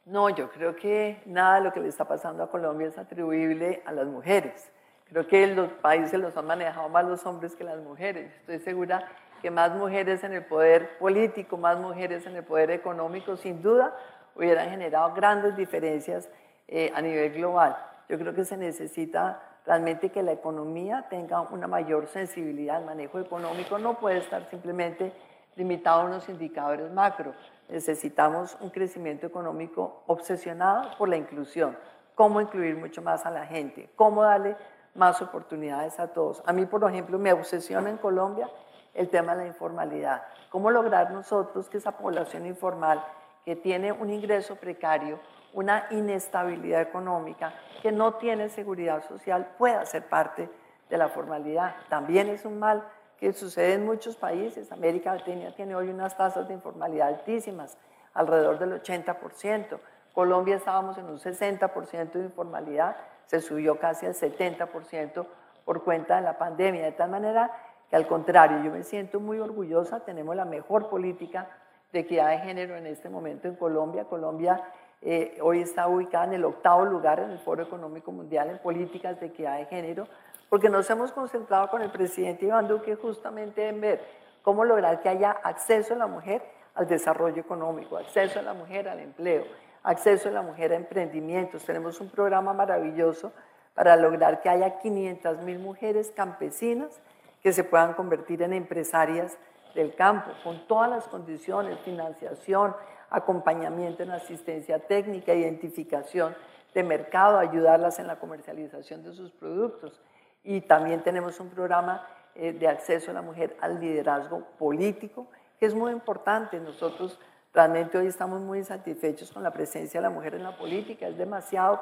[0.06, 3.82] No, yo creo que nada de lo que le está pasando a Colombia es atribuible
[3.86, 4.70] a las mujeres.
[5.08, 8.32] Creo que los países los han manejado más los hombres que las mujeres.
[8.40, 9.08] Estoy segura
[9.42, 13.94] que más mujeres en el poder político, más mujeres en el poder económico, sin duda,
[14.34, 16.30] hubieran generado grandes diferencias
[16.66, 17.76] eh, a nivel global.
[18.08, 22.78] Yo creo que se necesita realmente que la economía tenga una mayor sensibilidad.
[22.80, 25.12] El manejo económico no puede estar simplemente
[25.56, 27.34] limitado a unos indicadores macro.
[27.68, 31.76] Necesitamos un crecimiento económico obsesionado por la inclusión.
[32.14, 34.56] Cómo incluir mucho más a la gente, cómo darle
[34.94, 36.42] más oportunidades a todos.
[36.46, 38.48] A mí, por ejemplo, me obsesiona en Colombia
[38.92, 40.22] el tema de la informalidad.
[40.50, 43.04] ¿Cómo lograr nosotros que esa población informal
[43.44, 45.18] que tiene un ingreso precario,
[45.54, 50.50] una inestabilidad económica, que no tiene seguridad social, pueda ser parte
[50.90, 51.74] de la formalidad?
[51.88, 52.84] También es un mal
[53.18, 54.70] que sucede en muchos países.
[54.72, 57.78] América Latina tiene hoy unas tasas de informalidad altísimas,
[58.12, 59.78] alrededor del 80%.
[60.12, 62.96] Colombia estábamos en un 60% de informalidad,
[63.26, 65.26] se subió casi al 70%
[65.64, 67.50] por cuenta de la pandemia, de tal manera
[67.88, 71.48] que al contrario, yo me siento muy orgullosa, tenemos la mejor política
[71.92, 74.04] de equidad de género en este momento en Colombia.
[74.04, 74.62] Colombia
[75.06, 79.20] eh, hoy está ubicada en el octavo lugar en el Foro Económico Mundial en políticas
[79.20, 80.08] de equidad de género,
[80.48, 84.02] porque nos hemos concentrado con el presidente Iván Duque justamente en ver
[84.40, 86.42] cómo lograr que haya acceso a la mujer
[86.74, 89.44] al desarrollo económico, acceso a la mujer al empleo,
[89.82, 91.64] acceso a la mujer a emprendimientos.
[91.64, 93.30] Tenemos un programa maravilloso
[93.74, 96.98] para lograr que haya 500 mil mujeres campesinas
[97.42, 99.36] que se puedan convertir en empresarias
[99.74, 102.74] del campo, con todas las condiciones, financiación,
[103.14, 106.34] acompañamiento en asistencia técnica, identificación
[106.74, 110.00] de mercado, ayudarlas en la comercialización de sus productos.
[110.42, 115.66] Y también tenemos un programa eh, de acceso a la mujer al liderazgo político, que
[115.66, 116.58] es muy importante.
[116.58, 117.20] Nosotros
[117.52, 121.06] realmente hoy estamos muy satisfechos con la presencia de la mujer en la política.
[121.06, 121.80] Es demasiado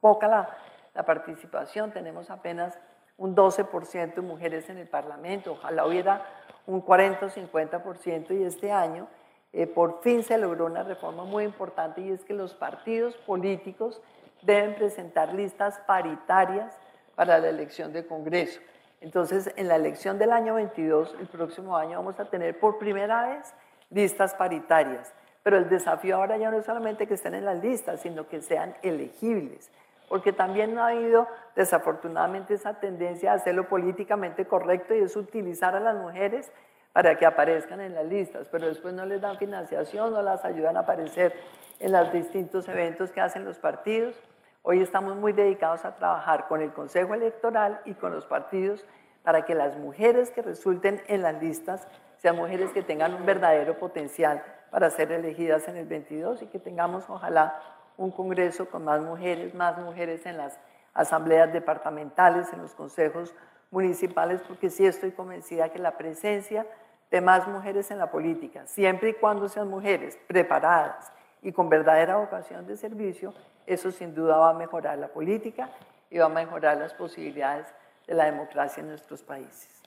[0.00, 0.50] poca la,
[0.94, 1.90] la participación.
[1.90, 2.78] Tenemos apenas
[3.16, 5.52] un 12% de mujeres en el Parlamento.
[5.52, 6.22] Ojalá hubiera
[6.66, 9.08] un 40 o 50% y este año
[9.56, 14.02] eh, por fin se logró una reforma muy importante y es que los partidos políticos
[14.42, 16.78] deben presentar listas paritarias
[17.14, 18.60] para la elección de Congreso.
[19.00, 23.28] Entonces, en la elección del año 22, el próximo año, vamos a tener por primera
[23.28, 23.54] vez
[23.88, 25.14] listas paritarias.
[25.42, 28.42] Pero el desafío ahora ya no es solamente que estén en las listas, sino que
[28.42, 29.70] sean elegibles.
[30.10, 35.80] Porque también ha habido, desafortunadamente, esa tendencia a hacerlo políticamente correcto y es utilizar a
[35.80, 36.52] las mujeres
[36.96, 40.78] para que aparezcan en las listas, pero después no les dan financiación, no las ayudan
[40.78, 41.34] a aparecer
[41.78, 44.14] en los distintos eventos que hacen los partidos.
[44.62, 48.82] Hoy estamos muy dedicados a trabajar con el Consejo Electoral y con los partidos
[49.22, 51.86] para que las mujeres que resulten en las listas
[52.16, 56.58] sean mujeres que tengan un verdadero potencial para ser elegidas en el 22 y que
[56.58, 57.60] tengamos, ojalá,
[57.98, 60.58] un Congreso con más mujeres, más mujeres en las
[60.94, 63.34] asambleas departamentales, en los consejos
[63.70, 66.64] municipales, porque sí estoy convencida que la presencia
[67.10, 72.16] de más mujeres en la política, siempre y cuando sean mujeres preparadas y con verdadera
[72.16, 73.32] vocación de servicio,
[73.66, 75.70] eso sin duda va a mejorar la política
[76.10, 77.66] y va a mejorar las posibilidades
[78.06, 79.82] de la democracia en nuestros países.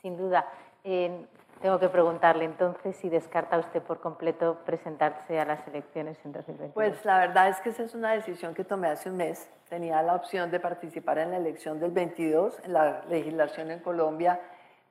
[0.00, 0.46] Sin, duda.
[0.82, 6.74] tengo que preguntarle entonces si descarta usted por completo presentarse a las elecciones en 2022.
[6.74, 9.48] Pues la verdad es que esa es una decisión que tomé hace un mes.
[9.68, 12.60] Tenía la opción de participar en la elección del 22.
[12.64, 14.40] En la legislación en Colombia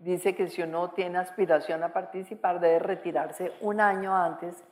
[0.03, 4.63] dice que si uno tiene aspiración a participar debe retirarse un año antes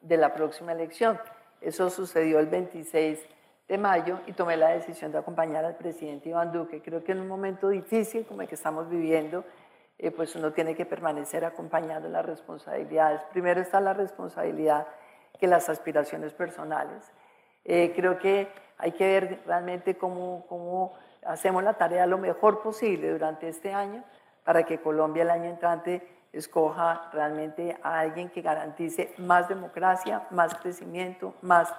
[0.00, 1.18] de la próxima elección.
[1.60, 3.20] Eso sucedió el 26
[3.68, 6.82] de mayo y tomé la decisión de acompañar al presidente Iván Duque.
[6.82, 9.44] Creo que en un momento difícil como el que estamos viviendo,
[9.98, 13.22] eh, pues uno tiene que permanecer acompañando las responsabilidades.
[13.32, 14.88] Primero está la responsabilidad
[15.38, 17.12] que las aspiraciones personales.
[17.64, 23.10] Eh, creo que hay que ver realmente cómo, cómo hacemos la tarea lo mejor posible
[23.10, 24.02] durante este año
[24.44, 30.54] para que Colombia el año entrante escoja realmente a alguien que garantice más democracia, más
[30.54, 31.72] crecimiento, más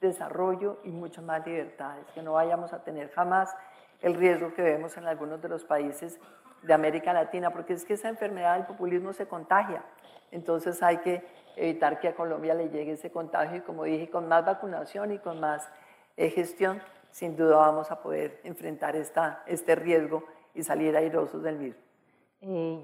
[0.00, 3.54] desarrollo y muchas más libertades, que no vayamos a tener jamás
[4.02, 6.20] el riesgo que vemos en algunos de los países
[6.62, 9.82] de América Latina, porque es que esa enfermedad del populismo se contagia.
[10.30, 11.24] Entonces hay que
[11.56, 15.18] evitar que a Colombia le llegue ese contagio y como dije, con más vacunación y
[15.18, 15.68] con más
[16.16, 21.83] eh, gestión, sin duda vamos a poder enfrentar este riesgo y salir airosos del mismo.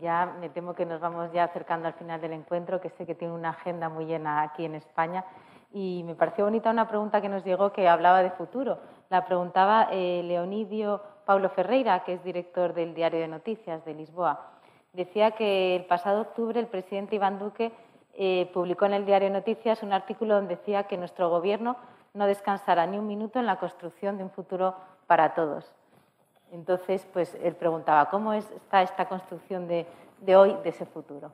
[0.00, 3.14] Ya me temo que nos vamos ya acercando al final del encuentro, que sé que
[3.14, 5.24] tiene una agenda muy llena aquí en España.
[5.72, 8.78] Y me pareció bonita una pregunta que nos llegó que hablaba de futuro.
[9.11, 14.50] La preguntaba eh, Leonidio Paulo Ferreira, que es director del Diario de Noticias de Lisboa.
[14.94, 17.70] Decía que el pasado octubre el presidente Iván Duque
[18.14, 21.76] eh, publicó en el Diario de Noticias un artículo donde decía que nuestro gobierno
[22.14, 24.74] no descansará ni un minuto en la construcción de un futuro
[25.06, 25.72] para todos.
[26.53, 29.86] Entonces, pues él preguntaba, ¿cómo está esta construcción de,
[30.36, 31.30] hoy, de ese futuro?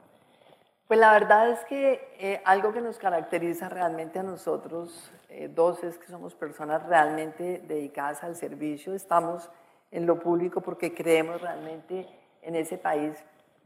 [0.87, 5.83] Pues la verdad es que eh, algo que nos caracteriza realmente a nosotros eh, dos
[5.83, 9.51] es que somos personas realmente dedicadas al servicio, estamos
[9.91, 12.07] en lo público porque creemos realmente
[12.43, 13.17] en ese país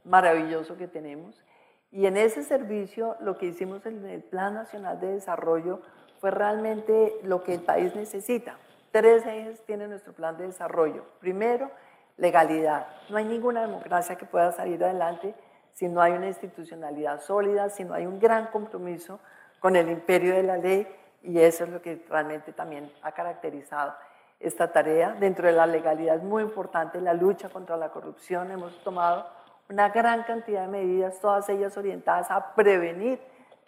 [0.04, 1.44] maravilloso que tenemos.
[1.92, 5.80] Y en ese servicio lo que hicimos en el Plan Nacional de Desarrollo
[6.20, 8.56] fue realmente lo que el país necesita.
[8.90, 11.04] Tres ejes tiene nuestro plan de desarrollo.
[11.20, 11.70] Primero,
[12.16, 12.86] legalidad.
[13.08, 15.34] No hay ninguna democracia que pueda salir adelante
[15.74, 19.20] si no hay una institucionalidad sólida, si no hay un gran compromiso
[19.60, 20.86] con el imperio de la ley
[21.22, 23.94] y eso es lo que realmente también ha caracterizado
[24.40, 25.12] esta tarea.
[25.12, 28.50] Dentro de la legalidad es muy importante la lucha contra la corrupción.
[28.50, 29.26] Hemos tomado
[29.68, 33.20] una gran cantidad de medidas, todas ellas orientadas a prevenir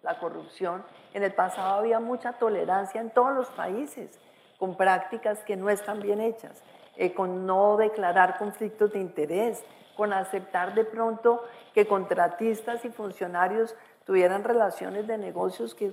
[0.03, 0.85] la corrupción.
[1.15, 4.19] En el pasado había mucha tolerancia en todos los países
[4.63, 6.63] con prácticas que no están bien hechas,
[6.95, 9.61] eh, con no declarar conflictos de interés,
[9.97, 11.43] con aceptar de pronto
[11.75, 15.93] que contratistas y funcionarios tuvieran relaciones de negocios que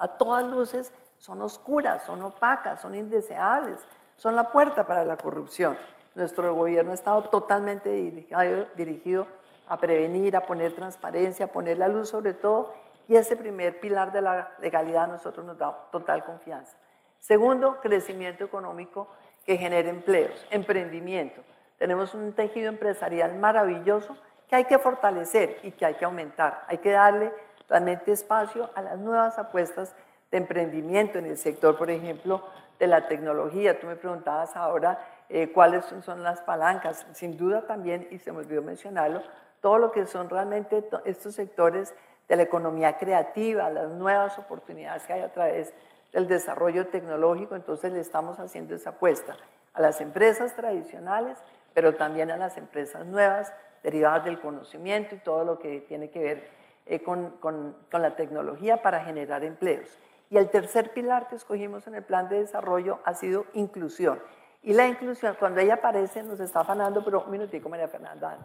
[0.00, 3.78] a todas luces son oscuras, son opacas, son indeseables,
[4.16, 5.78] son la puerta para la corrupción.
[6.16, 7.88] Nuestro gobierno ha estado totalmente
[8.74, 9.28] dirigido,
[9.68, 12.74] a prevenir, a poner transparencia, a poner la luz sobre todo,
[13.06, 16.76] y ese primer pilar de la legalidad a nosotros nos da total confianza.
[17.18, 19.08] Segundo, crecimiento económico
[19.44, 21.42] que genere empleos, emprendimiento.
[21.78, 24.16] Tenemos un tejido empresarial maravilloso
[24.48, 26.64] que hay que fortalecer y que hay que aumentar.
[26.68, 27.32] Hay que darle
[27.68, 29.94] realmente espacio a las nuevas apuestas
[30.30, 32.42] de emprendimiento en el sector, por ejemplo,
[32.78, 33.78] de la tecnología.
[33.78, 34.98] Tú me preguntabas ahora
[35.28, 37.06] eh, cuáles son las palancas.
[37.12, 39.22] Sin duda también, y se me olvidó mencionarlo,
[39.60, 41.94] todo lo que son realmente estos sectores
[42.28, 45.72] de la economía creativa, las nuevas oportunidades que hay a través
[46.12, 49.36] del desarrollo tecnológico, entonces le estamos haciendo esa apuesta
[49.74, 51.38] a las empresas tradicionales,
[51.74, 53.52] pero también a las empresas nuevas
[53.82, 56.48] derivadas del conocimiento y todo lo que tiene que ver
[56.86, 59.88] eh, con, con, con la tecnología para generar empleos.
[60.30, 64.20] Y el tercer pilar que escogimos en el plan de desarrollo ha sido inclusión.
[64.62, 68.36] Y la inclusión, cuando ella aparece, nos está afanando, pero un minutico, María Fernanda,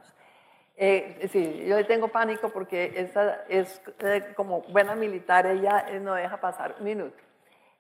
[0.76, 6.14] eh, sí, yo le tengo pánico porque esta es eh, como buena militar, ella no
[6.14, 7.18] deja pasar un minuto.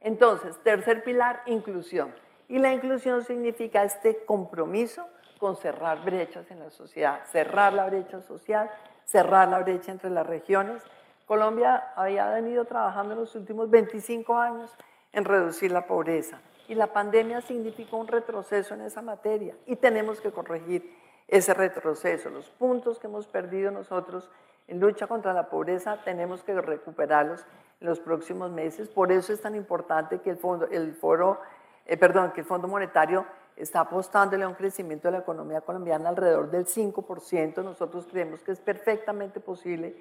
[0.03, 2.13] Entonces, tercer pilar, inclusión.
[2.47, 5.07] Y la inclusión significa este compromiso
[5.39, 8.69] con cerrar brechas en la sociedad, cerrar la brecha social,
[9.05, 10.83] cerrar la brecha entre las regiones.
[11.25, 14.75] Colombia había venido trabajando en los últimos 25 años
[15.13, 20.21] en reducir la pobreza y la pandemia significó un retroceso en esa materia y tenemos
[20.21, 20.95] que corregir
[21.27, 22.29] ese retroceso.
[22.29, 24.29] Los puntos que hemos perdido nosotros
[24.67, 27.45] en lucha contra la pobreza tenemos que recuperarlos
[27.83, 28.89] en los próximos meses.
[28.89, 31.39] Por eso es tan importante que el Fondo, el foro,
[31.85, 33.25] eh, perdón, que el Fondo Monetario
[33.55, 37.61] está apostándole a un crecimiento de la economía colombiana alrededor del 5%.
[37.61, 39.95] Nosotros creemos que es perfectamente posible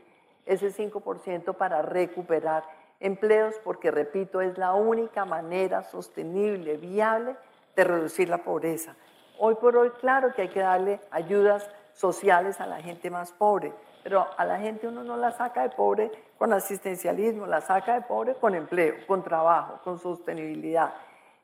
[0.47, 2.65] ese 5% para recuperar
[3.01, 7.37] empleos, porque, repito, es la única manera sostenible, viable
[7.75, 8.95] de reducir la pobreza.
[9.39, 13.73] Hoy por hoy, claro que hay que darle ayudas sociales a la gente más pobre.
[14.03, 16.11] Pero a la gente uno no la saca de pobre
[16.43, 20.93] con asistencialismo, la saca de pobre con empleo, con trabajo, con sostenibilidad.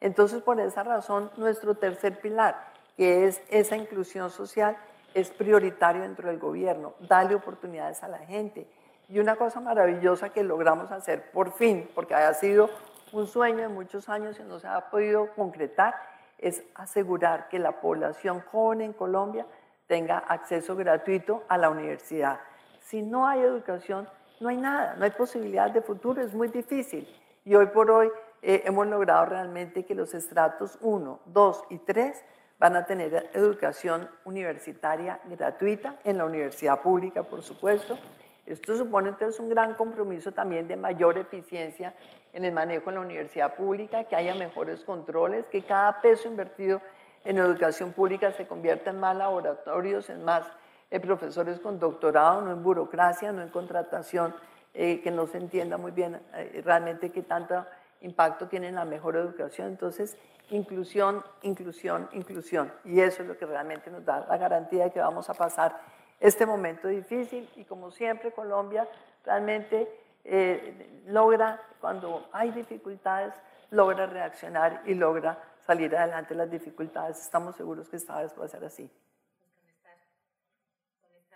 [0.00, 4.76] Entonces, por esa razón, nuestro tercer pilar, que es esa inclusión social,
[5.14, 8.66] es prioritario dentro del gobierno, darle oportunidades a la gente.
[9.08, 12.68] Y una cosa maravillosa que logramos hacer por fin, porque haya sido
[13.12, 15.94] un sueño de muchos años y no se ha podido concretar,
[16.38, 19.46] es asegurar que la población joven en Colombia
[19.86, 22.40] tenga acceso gratuito a la universidad.
[22.80, 24.08] Si no hay educación,
[24.40, 27.08] no hay nada, no hay posibilidad de futuro, es muy difícil.
[27.44, 28.10] Y hoy por hoy
[28.42, 32.24] eh, hemos logrado realmente que los estratos 1, 2 y 3
[32.58, 37.98] van a tener educación universitaria gratuita en la universidad pública, por supuesto.
[38.46, 41.94] Esto supone entonces un gran compromiso también de mayor eficiencia
[42.32, 46.80] en el manejo en la universidad pública, que haya mejores controles, que cada peso invertido
[47.24, 50.44] en educación pública se convierta en más laboratorios, en más
[50.90, 54.34] eh, profesores con doctorado, no en burocracia, no en contratación,
[54.74, 57.64] eh, que no se entienda muy bien eh, realmente qué tanto
[58.00, 59.68] impacto tiene en la mejor educación.
[59.68, 60.16] Entonces,
[60.50, 62.72] inclusión, inclusión, inclusión.
[62.84, 65.78] Y eso es lo que realmente nos da la garantía de que vamos a pasar
[66.20, 68.88] este momento difícil y como siempre Colombia
[69.24, 69.88] realmente
[70.24, 73.34] eh, logra, cuando hay dificultades,
[73.70, 77.20] logra reaccionar y logra salir adelante las dificultades.
[77.20, 78.90] Estamos seguros que esta vez va a ser así.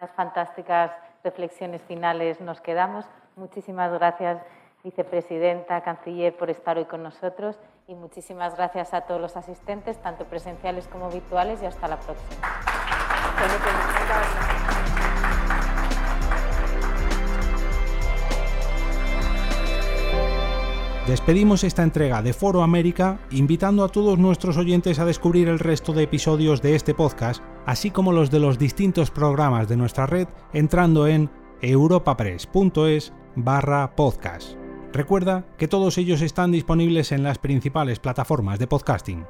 [0.02, 0.90] Estas fantásticas
[1.22, 3.04] reflexiones finales nos quedamos.
[3.36, 4.42] Muchísimas gracias,
[4.82, 10.24] vicepresidenta, canciller, por estar hoy con nosotros y muchísimas gracias a todos los asistentes, tanto
[10.24, 12.48] presenciales como virtuales, y hasta la próxima.
[21.06, 25.92] Despedimos esta entrega de Foro América invitando a todos nuestros oyentes a descubrir el resto
[25.92, 30.28] de episodios de este podcast, así como los de los distintos programas de nuestra red
[30.52, 34.56] entrando en europapress.es barra podcast.
[34.92, 39.24] Recuerda que todos ellos están disponibles en las principales plataformas de podcasting.